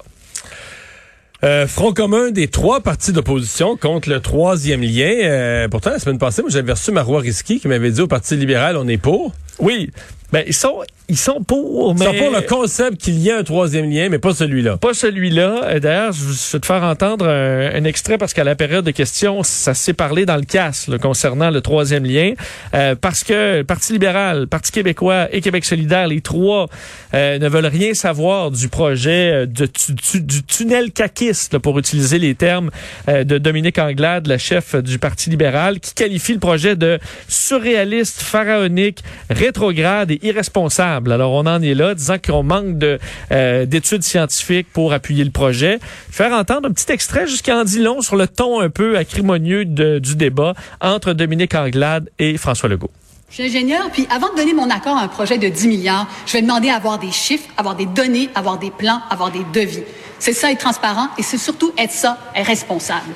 Euh, 1.44 1.66
front 1.66 1.92
commun 1.92 2.30
des 2.30 2.48
trois 2.48 2.80
partis 2.80 3.12
d'opposition 3.12 3.76
contre 3.76 4.08
le 4.08 4.20
troisième 4.20 4.80
lien. 4.80 5.12
Euh, 5.24 5.68
pourtant, 5.68 5.90
la 5.90 5.98
semaine 5.98 6.16
passée, 6.16 6.42
j'avais 6.48 6.72
reçu 6.72 6.90
Marois 6.90 7.20
Risky 7.20 7.60
qui 7.60 7.68
m'avait 7.68 7.90
dit 7.90 8.00
au 8.00 8.06
Parti 8.06 8.34
libéral, 8.34 8.78
on 8.78 8.88
est 8.88 8.96
pour. 8.96 9.34
Oui, 9.58 9.90
ben, 10.36 10.44
ils 10.46 10.52
sont, 10.54 10.82
ils 11.08 11.16
sont 11.16 11.42
pour, 11.42 11.94
Ils 11.94 11.98
mais... 11.98 12.04
sont 12.04 12.12
pour 12.24 12.30
le 12.30 12.42
concept 12.42 12.98
qu'il 12.98 13.14
y 13.18 13.28
ait 13.30 13.32
un 13.32 13.42
troisième 13.42 13.88
lien, 13.90 14.08
mais 14.10 14.18
pas 14.18 14.34
celui-là. 14.34 14.76
Pas 14.76 14.92
celui-là. 14.92 15.78
D'ailleurs, 15.80 16.12
je 16.12 16.52
vais 16.52 16.60
te 16.60 16.66
faire 16.66 16.82
entendre 16.82 17.26
un, 17.26 17.70
un 17.74 17.84
extrait 17.84 18.18
parce 18.18 18.34
qu'à 18.34 18.44
la 18.44 18.54
période 18.54 18.84
de 18.84 18.90
questions, 18.90 19.42
ça 19.42 19.72
s'est 19.72 19.94
parlé 19.94 20.26
dans 20.26 20.36
le 20.36 20.42
casse 20.44 20.88
là, 20.88 20.98
concernant 20.98 21.48
le 21.50 21.62
troisième 21.62 22.04
lien. 22.04 22.32
Euh, 22.74 22.94
parce 23.00 23.24
que 23.24 23.58
le 23.58 23.64
Parti 23.64 23.92
libéral, 23.94 24.46
Parti 24.46 24.72
québécois 24.72 25.28
et 25.32 25.40
Québec 25.40 25.64
solidaire, 25.64 26.06
les 26.06 26.20
trois, 26.20 26.68
euh, 27.14 27.38
ne 27.38 27.48
veulent 27.48 27.64
rien 27.64 27.94
savoir 27.94 28.50
du 28.50 28.68
projet 28.68 29.30
euh, 29.32 29.46
de 29.46 29.64
tu- 29.64 29.94
tu- 29.94 30.20
du 30.20 30.42
tunnel 30.42 30.90
caquiste, 30.92 31.54
là, 31.54 31.60
pour 31.60 31.78
utiliser 31.78 32.18
les 32.18 32.34
termes 32.34 32.70
euh, 33.08 33.24
de 33.24 33.38
Dominique 33.38 33.78
Anglade, 33.78 34.26
la 34.26 34.36
chef 34.38 34.74
du 34.76 34.98
Parti 34.98 35.30
libéral, 35.30 35.80
qui 35.80 35.94
qualifie 35.94 36.34
le 36.34 36.40
projet 36.40 36.76
de 36.76 36.98
surréaliste, 37.28 38.20
pharaonique, 38.22 38.98
rétrograde 39.30 40.10
et 40.10 40.25
irresponsable. 40.26 41.12
Alors, 41.12 41.32
on 41.32 41.46
en 41.46 41.60
est 41.62 41.74
là, 41.74 41.94
disant 41.94 42.16
qu'on 42.24 42.42
manque 42.42 42.78
de 42.78 42.98
euh, 43.32 43.66
d'études 43.66 44.02
scientifiques 44.02 44.66
pour 44.72 44.92
appuyer 44.92 45.24
le 45.24 45.30
projet. 45.30 45.78
Faire 46.10 46.32
entendre 46.32 46.68
un 46.68 46.72
petit 46.72 46.90
extrait 46.92 47.26
jusqu'à 47.26 47.56
en 47.56 47.64
dit 47.64 47.80
long 47.80 48.00
sur 48.02 48.16
le 48.16 48.28
ton 48.28 48.60
un 48.60 48.70
peu 48.70 48.96
acrimonieux 48.98 49.64
de- 49.64 49.98
du 49.98 50.16
débat 50.16 50.54
entre 50.80 51.12
Dominique 51.12 51.54
Anglade 51.54 52.10
et 52.18 52.36
François 52.36 52.68
Legault. 52.68 52.90
Je 53.28 53.34
suis 53.42 53.44
ingénieur, 53.44 53.90
puis 53.92 54.06
avant 54.14 54.30
de 54.32 54.36
donner 54.36 54.54
mon 54.54 54.70
accord 54.70 54.96
à 54.96 55.02
un 55.02 55.08
projet 55.08 55.36
de 55.36 55.48
10 55.48 55.66
milliards, 55.66 56.06
je 56.26 56.34
vais 56.34 56.42
demander 56.42 56.68
à 56.68 56.76
avoir 56.76 56.98
des 56.98 57.10
chiffres, 57.10 57.48
avoir 57.56 57.74
des 57.74 57.86
données, 57.86 58.28
avoir 58.36 58.58
des 58.58 58.70
plans, 58.70 59.00
avoir 59.10 59.32
des 59.32 59.42
devis. 59.52 59.82
C'est 60.20 60.32
ça 60.32 60.50
être 60.52 60.60
transparent 60.60 61.08
et 61.18 61.22
c'est 61.22 61.36
surtout 61.38 61.72
être 61.76 61.90
ça, 61.90 62.18
être 62.36 62.46
responsable. 62.46 63.12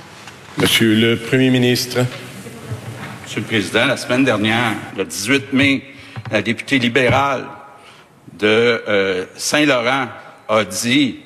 Monsieur 0.58 0.94
le 0.96 1.16
Premier 1.16 1.48
ministre. 1.50 1.98
Monsieur 3.24 3.40
le 3.40 3.46
Président, 3.46 3.86
la 3.86 3.96
semaine 3.96 4.24
dernière, 4.24 4.72
le 4.98 5.04
18 5.04 5.52
mai, 5.52 5.84
la 6.30 6.42
députée 6.42 6.78
libérale 6.78 7.46
de 8.32 8.82
euh, 8.88 9.26
Saint-Laurent 9.36 10.06
a 10.48 10.64
dit 10.64 11.20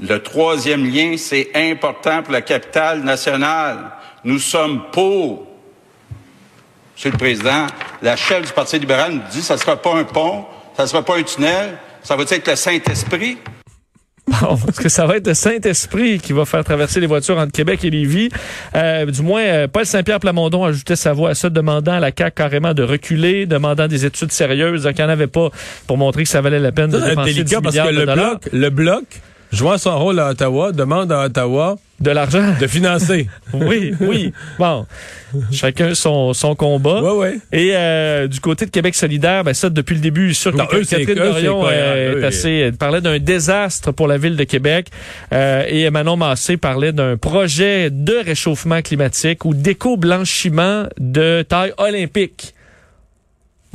le 0.00 0.18
troisième 0.18 0.84
lien, 0.84 1.16
c'est 1.16 1.50
important 1.54 2.22
pour 2.22 2.32
la 2.32 2.42
capitale 2.42 3.02
nationale. 3.02 3.92
Nous 4.24 4.38
sommes 4.38 4.90
pour. 4.92 5.46
Monsieur 6.94 7.10
le 7.10 7.18
Président, 7.18 7.66
la 8.02 8.16
chef 8.16 8.46
du 8.46 8.52
Parti 8.52 8.78
libéral 8.78 9.12
nous 9.12 9.22
dit 9.30 9.38
que 9.38 9.44
ça 9.44 9.54
ne 9.54 9.60
sera 9.60 9.76
pas 9.76 9.94
un 9.94 10.04
pont, 10.04 10.46
ça 10.76 10.84
ne 10.84 10.88
sera 10.88 11.02
pas 11.02 11.16
un 11.16 11.22
tunnel, 11.22 11.78
ça 12.02 12.16
va 12.16 12.22
être 12.22 12.48
le 12.48 12.56
Saint-Esprit? 12.56 13.38
Bon, 14.28 14.56
parce 14.66 14.78
que 14.78 14.88
ça 14.88 15.06
va 15.06 15.16
être 15.16 15.26
le 15.28 15.34
Saint-Esprit 15.34 16.18
qui 16.18 16.32
va 16.32 16.44
faire 16.44 16.64
traverser 16.64 17.00
les 17.00 17.06
voitures 17.06 17.38
entre 17.38 17.52
Québec 17.52 17.84
et 17.84 17.90
Lévis. 17.90 18.28
Euh, 18.74 19.06
du 19.06 19.22
moins, 19.22 19.42
euh, 19.42 19.68
Paul 19.68 19.86
Saint-Pierre 19.86 20.18
Plamondon 20.20 20.64
ajoutait 20.64 20.96
sa 20.96 21.12
voix 21.12 21.30
à 21.30 21.34
ça, 21.34 21.48
demandant 21.48 21.92
à 21.92 22.00
la 22.00 22.10
CAQ 22.16 22.34
carrément 22.34 22.74
de 22.74 22.82
reculer, 22.82 23.46
demandant 23.46 23.86
des 23.86 24.04
études 24.04 24.32
sérieuses, 24.32 24.82
qu'il 24.84 24.96
n'y 24.96 25.04
en 25.04 25.08
avait 25.12 25.26
pas 25.28 25.50
pour 25.86 25.96
montrer 25.96 26.24
que 26.24 26.28
ça 26.28 26.40
valait 26.40 26.58
la 26.58 26.72
peine 26.72 26.90
de 26.90 26.98
dépenser 26.98 27.32
10 27.32 27.36
délicat 27.36 27.60
parce 27.60 27.74
milliards 27.74 27.88
que 27.88 27.94
de 27.94 28.00
le 28.00 28.06
dollars. 28.06 28.30
bloc, 28.30 28.48
le 28.52 28.70
bloc, 28.70 29.04
jouant 29.52 29.78
son 29.78 29.98
rôle 29.98 30.18
à 30.20 30.30
Ottawa, 30.30 30.72
demande 30.72 31.10
à 31.12 31.24
Ottawa 31.26 31.76
De 32.00 32.10
l'argent. 32.10 32.54
de 32.60 32.66
financer. 32.66 33.28
Oui, 33.54 33.94
oui. 34.00 34.32
Bon, 34.58 34.86
chacun 35.52 35.94
son, 35.94 36.32
son 36.34 36.54
combat. 36.54 37.00
ouais, 37.02 37.12
ouais. 37.12 37.38
Et 37.52 37.70
euh, 37.74 38.26
du 38.26 38.40
côté 38.40 38.66
de 38.66 38.70
Québec 38.70 38.94
solidaire, 38.94 39.44
ben 39.44 39.54
ça, 39.54 39.70
depuis 39.70 39.94
le 39.94 40.00
début, 40.00 40.30
eux, 40.30 40.32
c'est- 40.34 40.52
Catherine 40.52 41.14
Dorion 41.14 41.64
euh, 41.66 42.20
est 42.20 42.24
assez, 42.24 42.50
elle 42.50 42.72
parlait 42.76 43.00
d'un 43.00 43.18
désastre 43.18 43.92
pour 43.92 44.08
la 44.08 44.18
ville 44.18 44.36
de 44.36 44.44
Québec. 44.44 44.88
Euh, 45.32 45.64
et 45.68 45.88
Manon 45.90 46.16
Massé 46.16 46.56
parlait 46.56 46.92
d'un 46.92 47.16
projet 47.16 47.88
de 47.90 48.14
réchauffement 48.24 48.82
climatique 48.82 49.44
ou 49.44 49.54
d'éco-blanchiment 49.54 50.84
de 50.98 51.42
taille 51.48 51.72
olympique. 51.78 52.52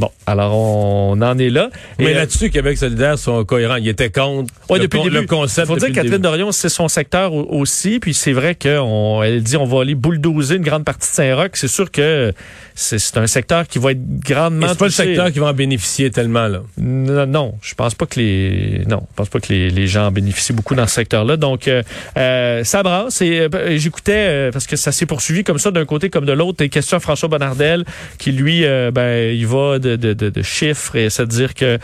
Bon, 0.02 0.10
alors 0.26 0.56
on 0.58 1.22
en 1.22 1.38
est 1.38 1.52
là. 1.52 1.70
Mais 2.00 2.08
euh, 2.14 2.16
là-dessus, 2.16 2.50
Québec 2.50 2.76
solidaire 2.76 3.20
sont 3.20 3.46
cohérents. 3.46 3.76
Ils 3.76 3.88
étaient 3.88 4.10
contre 4.10 4.52
Ouais, 4.68 4.80
le, 4.80 4.86
depuis 4.86 4.98
con- 4.98 5.06
le, 5.06 5.12
début. 5.12 5.22
le 5.22 5.28
concept. 5.28 5.68
faut 5.68 5.76
dire 5.76 5.90
que 5.90 5.94
Catherine. 5.94 6.18
Dorion, 6.18 6.52
c'est 6.52 6.70
son 6.70 6.88
secteur 6.88 7.32
au- 7.34 7.46
aussi. 7.60 8.00
Puis 8.00 8.16
c'est 8.16 8.32
vrai 8.32 8.56
qu'elle 8.56 9.44
dit 9.44 9.58
on 9.58 9.66
va 9.66 9.82
aller 9.82 9.94
bulldozer 9.94 10.56
une 10.56 10.64
grande 10.64 10.86
partie 10.86 11.08
de 11.08 11.14
Saint-Roch. 11.14 11.52
C'est 11.54 11.68
sûr 11.68 11.92
que 11.92 12.34
c'est 12.74 13.18
un 13.18 13.28
secteur 13.28 13.68
qui 13.68 13.78
va 13.78 13.92
être 13.92 14.02
grandement 14.26 14.70
c'est 14.70 14.78
pas 14.80 14.86
le 14.86 14.92
secteur 14.92 15.32
qui 15.32 15.38
va 15.38 15.48
en 15.48 15.54
bénéficier 15.54 16.10
tellement, 16.10 16.48
là. 16.48 16.62
Non, 16.80 17.28
non, 17.28 17.54
je 17.62 17.76
pense 17.76 17.94
pas 17.94 18.08
que 18.08 18.20
les 18.20 18.82
non, 18.90 19.04
je 19.12 19.16
pense 19.18 19.30
pas 19.30 19.40
que 19.40 19.54
les, 19.54 19.70
les 19.70 19.86
gens 19.86 20.08
en 20.08 20.12
bénéficient 20.12 20.54
beaucoup 20.54 20.74
dans 20.74 20.88
ce 20.88 20.96
secteur-là. 20.96 21.38
Donc 21.38 21.68
euh, 21.68 21.84
euh, 22.18 22.64
ça 22.64 22.82
brasse 22.82 23.22
et 23.22 23.42
euh, 23.54 23.78
j'écoutais 23.78 24.14
euh, 24.16 24.52
parce 24.52 24.66
que 24.66 24.78
ça 24.78 24.92
s'est 24.92 25.06
poursuivi 25.06 25.44
comme 25.44 25.60
ça 25.60 25.70
d'un 25.70 25.86
côté 25.86 26.10
comme 26.10 26.26
de 26.26 26.32
l'autre. 26.34 26.58
Des 26.58 26.70
questions 26.70 26.98
à 26.98 27.00
François 27.00 27.30
Bonnardel 27.30 27.86
qui 28.18 28.32
lui 28.32 28.64
ben 28.94 29.36
il 29.36 29.46
va 29.46 29.78
de, 29.80 29.91
de, 29.98 30.14
de, 30.14 30.30
de 30.30 30.42
chiffres 30.42 30.96
et 30.96 31.10
c'est 31.10 31.24
à 31.24 31.26
dire 31.26 31.54
que 31.54 31.78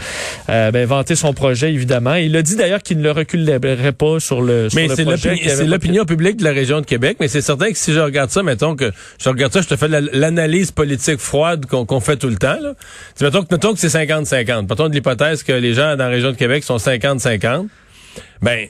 euh, 0.50 0.72
ben 0.72 0.86
vanter 0.88 1.16
son 1.16 1.34
projet 1.34 1.74
évidemment. 1.74 2.16
Il 2.16 2.36
a 2.36 2.42
dit 2.42 2.56
d'ailleurs 2.56 2.82
qu'il 2.82 2.98
ne 3.00 3.04
le 3.04 3.12
reculerait 3.12 3.92
pas 3.92 4.20
sur 4.20 4.42
le 4.42 4.70
sur 4.70 4.80
Mais 4.80 4.88
le 4.88 4.96
c'est 4.96 5.04
projet. 5.06 5.66
l'opinion 5.66 6.06
publique 6.06 6.38
de 6.38 6.44
la 6.44 6.52
région 6.52 6.82
de 6.82 6.86
Québec, 6.86 7.18
mais 7.20 7.28
c'est 7.28 7.42
certain 7.42 7.72
que 7.72 7.78
si 7.78 7.94
je 7.94 8.00
regarde 8.00 8.30
ça, 8.30 8.44
mettons 8.44 8.76
que 8.76 8.92
je 9.22 9.30
regarde 9.30 9.54
ça, 9.54 9.62
je 9.62 9.68
te 9.68 9.76
fais 9.76 9.88
la- 9.88 10.02
l'analyse 10.02 10.72
politique 10.72 11.20
froide 11.20 11.66
qu'on 11.66 12.00
fait 12.00 12.18
tout 12.18 12.30
le 12.30 12.38
temps. 12.38 12.58
Là. 12.62 12.74
Mettons 13.22 13.44
que, 13.44 13.48
mettons 13.54 13.74
que 13.74 13.80
c'est 13.80 13.88
50-50. 13.88 14.68
Partons 14.68 14.90
de 14.90 14.94
l'hypothèse 14.94 15.44
que 15.44 15.54
les 15.54 15.74
gens 15.74 15.96
dans 15.96 16.06
la 16.06 16.10
région 16.10 16.32
de 16.32 16.38
Québec 16.38 16.64
sont 16.64 16.78
50-50. 16.78 17.68
Ben, 18.42 18.68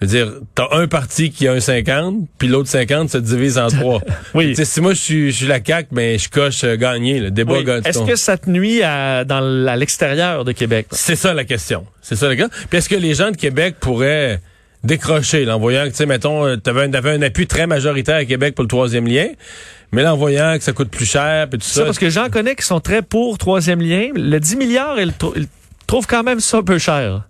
je 0.00 0.06
veux 0.06 0.12
dire, 0.12 0.32
t'as 0.54 0.68
un 0.72 0.86
parti 0.88 1.30
qui 1.30 1.46
a 1.46 1.52
un 1.52 1.60
50, 1.60 2.26
puis 2.38 2.48
l'autre 2.48 2.68
50 2.68 3.10
se 3.10 3.18
divise 3.18 3.58
en 3.58 3.68
trois. 3.68 4.00
Oui. 4.34 4.50
Tu 4.50 4.54
sais, 4.56 4.64
si 4.64 4.80
moi 4.80 4.94
je 4.94 5.00
suis, 5.00 5.30
je 5.30 5.36
suis 5.36 5.46
la 5.46 5.62
CAQ, 5.62 5.88
ben 5.92 6.18
je 6.18 6.28
coche 6.28 6.62
euh, 6.64 6.76
gagner, 6.76 7.20
le 7.20 7.30
débat 7.30 7.54
Oui. 7.54 7.64
gagne. 7.64 7.82
Est-ce 7.84 8.00
que 8.04 8.16
ça 8.16 8.38
te 8.38 8.48
nuit 8.48 8.82
à, 8.82 9.24
dans 9.24 9.66
à 9.66 9.76
l'extérieur 9.76 10.44
de 10.44 10.52
Québec? 10.52 10.86
C'est 10.92 11.16
ça 11.16 11.34
la 11.34 11.44
question. 11.44 11.84
C'est 12.00 12.16
ça 12.16 12.28
la 12.28 12.36
question. 12.36 12.56
Puis 12.68 12.78
est-ce 12.78 12.88
que 12.88 12.94
les 12.94 13.14
gens 13.14 13.30
de 13.30 13.36
Québec 13.36 13.76
pourraient 13.80 14.40
décroché, 14.84 15.44
là, 15.44 15.56
en 15.56 15.60
voyant 15.60 15.84
que, 15.84 15.90
tu 15.90 15.96
sais, 15.96 16.06
mettons, 16.06 16.56
tu 16.56 16.70
avais, 16.70 17.10
un 17.10 17.22
appui 17.22 17.46
très 17.46 17.66
majoritaire 17.66 18.16
à 18.16 18.24
Québec 18.24 18.54
pour 18.54 18.62
le 18.62 18.68
troisième 18.68 19.06
lien, 19.06 19.26
mais 19.92 20.02
là, 20.02 20.14
en 20.14 20.16
voyant 20.16 20.56
que 20.56 20.64
ça 20.64 20.72
coûte 20.72 20.90
plus 20.90 21.04
cher, 21.04 21.48
puis 21.50 21.58
tout 21.58 21.66
ça. 21.66 21.80
ça 21.80 21.84
parce 21.84 21.98
que 21.98 22.08
j'en 22.08 22.30
connais 22.30 22.54
qui 22.54 22.64
sont 22.64 22.80
très 22.80 23.02
pour 23.02 23.36
troisième 23.36 23.80
lien. 23.82 24.08
Le 24.14 24.38
10 24.38 24.56
milliards, 24.56 24.98
ils, 24.98 25.12
ils 25.36 25.48
trouvent 25.86 26.06
quand 26.06 26.22
même 26.22 26.40
ça 26.40 26.58
un 26.58 26.62
peu 26.62 26.78
cher. 26.78 27.24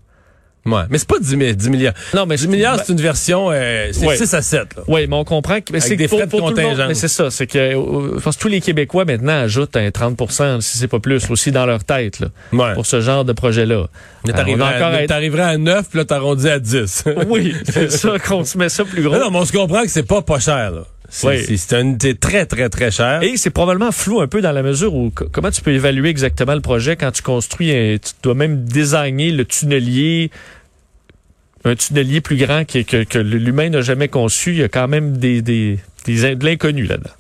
Ouais, 0.67 0.83
mais 0.90 0.99
c'est 0.99 1.09
pas 1.09 1.19
10, 1.19 1.37
10 1.57 1.71
milliards. 1.71 1.95
Non, 2.14 2.26
mais 2.26 2.37
10 2.37 2.47
milliards, 2.49 2.79
c'est 2.85 2.93
une 2.93 3.00
version, 3.00 3.49
euh, 3.50 3.88
c'est 3.93 4.07
Ouais. 4.07 4.17
6 4.17 4.35
à 4.35 4.43
7. 4.43 4.76
Là. 4.76 4.83
Oui, 4.88 5.07
mais 5.09 5.17
on 5.17 5.25
comprend 5.25 5.61
que 5.61 5.79
c'est 5.81 5.97
des 5.97 6.07
frais 6.07 6.26
de 6.26 6.31
pour 6.31 6.40
monde. 6.40 6.55
contingence. 6.55 6.87
Mais 6.88 6.95
c'est 6.95 7.09
ça, 7.09 7.31
c'est 7.31 7.47
que 7.47 7.59
euh, 7.59 8.19
je 8.19 8.21
pense 8.23 8.37
que 8.37 8.43
tous 8.43 8.49
les 8.49 8.61
Québécois 8.61 9.05
maintenant 9.07 9.40
ajoutent 9.40 9.76
un 9.76 9.88
30% 9.88 10.61
si 10.61 10.76
c'est 10.79 10.88
pas 10.88 10.99
plus 11.00 11.31
aussi 11.31 11.50
dans 11.50 11.64
leur 11.64 11.83
tête 11.85 12.21
là, 12.21 12.26
Ouais. 12.52 12.75
pour 12.75 12.85
ce 12.85 13.00
genre 13.00 13.25
de 13.25 13.33
projet-là. 13.33 13.87
Mais 14.26 14.33
Euh, 14.33 14.37
t'arriverais 14.37 14.64
à, 14.83 15.02
être- 15.02 15.38
à 15.40 15.57
9, 15.57 15.88
puis 15.88 15.99
là, 15.99 16.05
t'arrondis 16.05 16.49
à 16.49 16.59
10. 16.59 17.05
Oui, 17.29 17.55
c'est 17.64 17.90
ça 17.90 18.19
qu'on 18.29 18.45
se 18.45 18.59
met 18.59 18.69
ça 18.69 18.85
plus 18.85 19.02
gros. 19.02 19.14
non, 19.14 19.21
non, 19.21 19.31
mais 19.31 19.38
on 19.38 19.45
se 19.47 19.52
comprend 19.52 19.83
que 19.83 19.88
c'est 19.90 20.02
pas 20.07 20.21
pas 20.23 20.40
cher, 20.40 20.71
là. 20.73 20.83
C'est 21.12 21.26
Oui. 21.26 21.45
c'est- 21.45 21.57
c'est 21.57 21.76
un- 21.76 21.97
c'est 22.00 22.19
très, 22.21 22.47
très, 22.47 22.69
très 22.69 22.90
cher. 22.90 23.23
Et 23.23 23.37
c'est 23.37 23.50
probablement 23.50 23.90
flou 23.93 24.21
un 24.21 24.29
peu 24.29 24.40
dans 24.40 24.52
la 24.52 24.62
mesure 24.62 24.95
où 24.95 25.11
co- 25.11 25.26
comment 25.31 25.50
tu 25.50 25.61
peux 25.61 25.73
évaluer 25.73 26.09
exactement 26.09 26.55
le 26.55 26.61
projet 26.61 26.97
quand 26.97 27.11
tu 27.11 27.23
construis, 27.23 27.73
un- 27.73 27.99
tu 27.99 28.12
dois 28.23 28.35
même 28.35 28.64
désigner 28.64 29.33
le 29.33 29.45
tunnelier, 29.45 30.31
un 31.64 31.75
tunnelier 31.75 32.21
plus 32.21 32.37
grand 32.37 32.64
que, 32.64 32.83
que, 32.83 33.02
que 33.05 33.19
l'humain 33.19 33.69
n'a 33.71 33.81
jamais 33.83 34.09
conçu. 34.09 34.52
Il 34.52 34.59
y 34.59 34.62
a 34.62 34.69
quand 34.69 34.88
même 34.88 35.17
des, 35.19 35.43
des, 35.43 35.79
des 36.07 36.35
de 36.37 36.45
l'inconnu 36.45 36.85
là-dedans. 36.85 37.11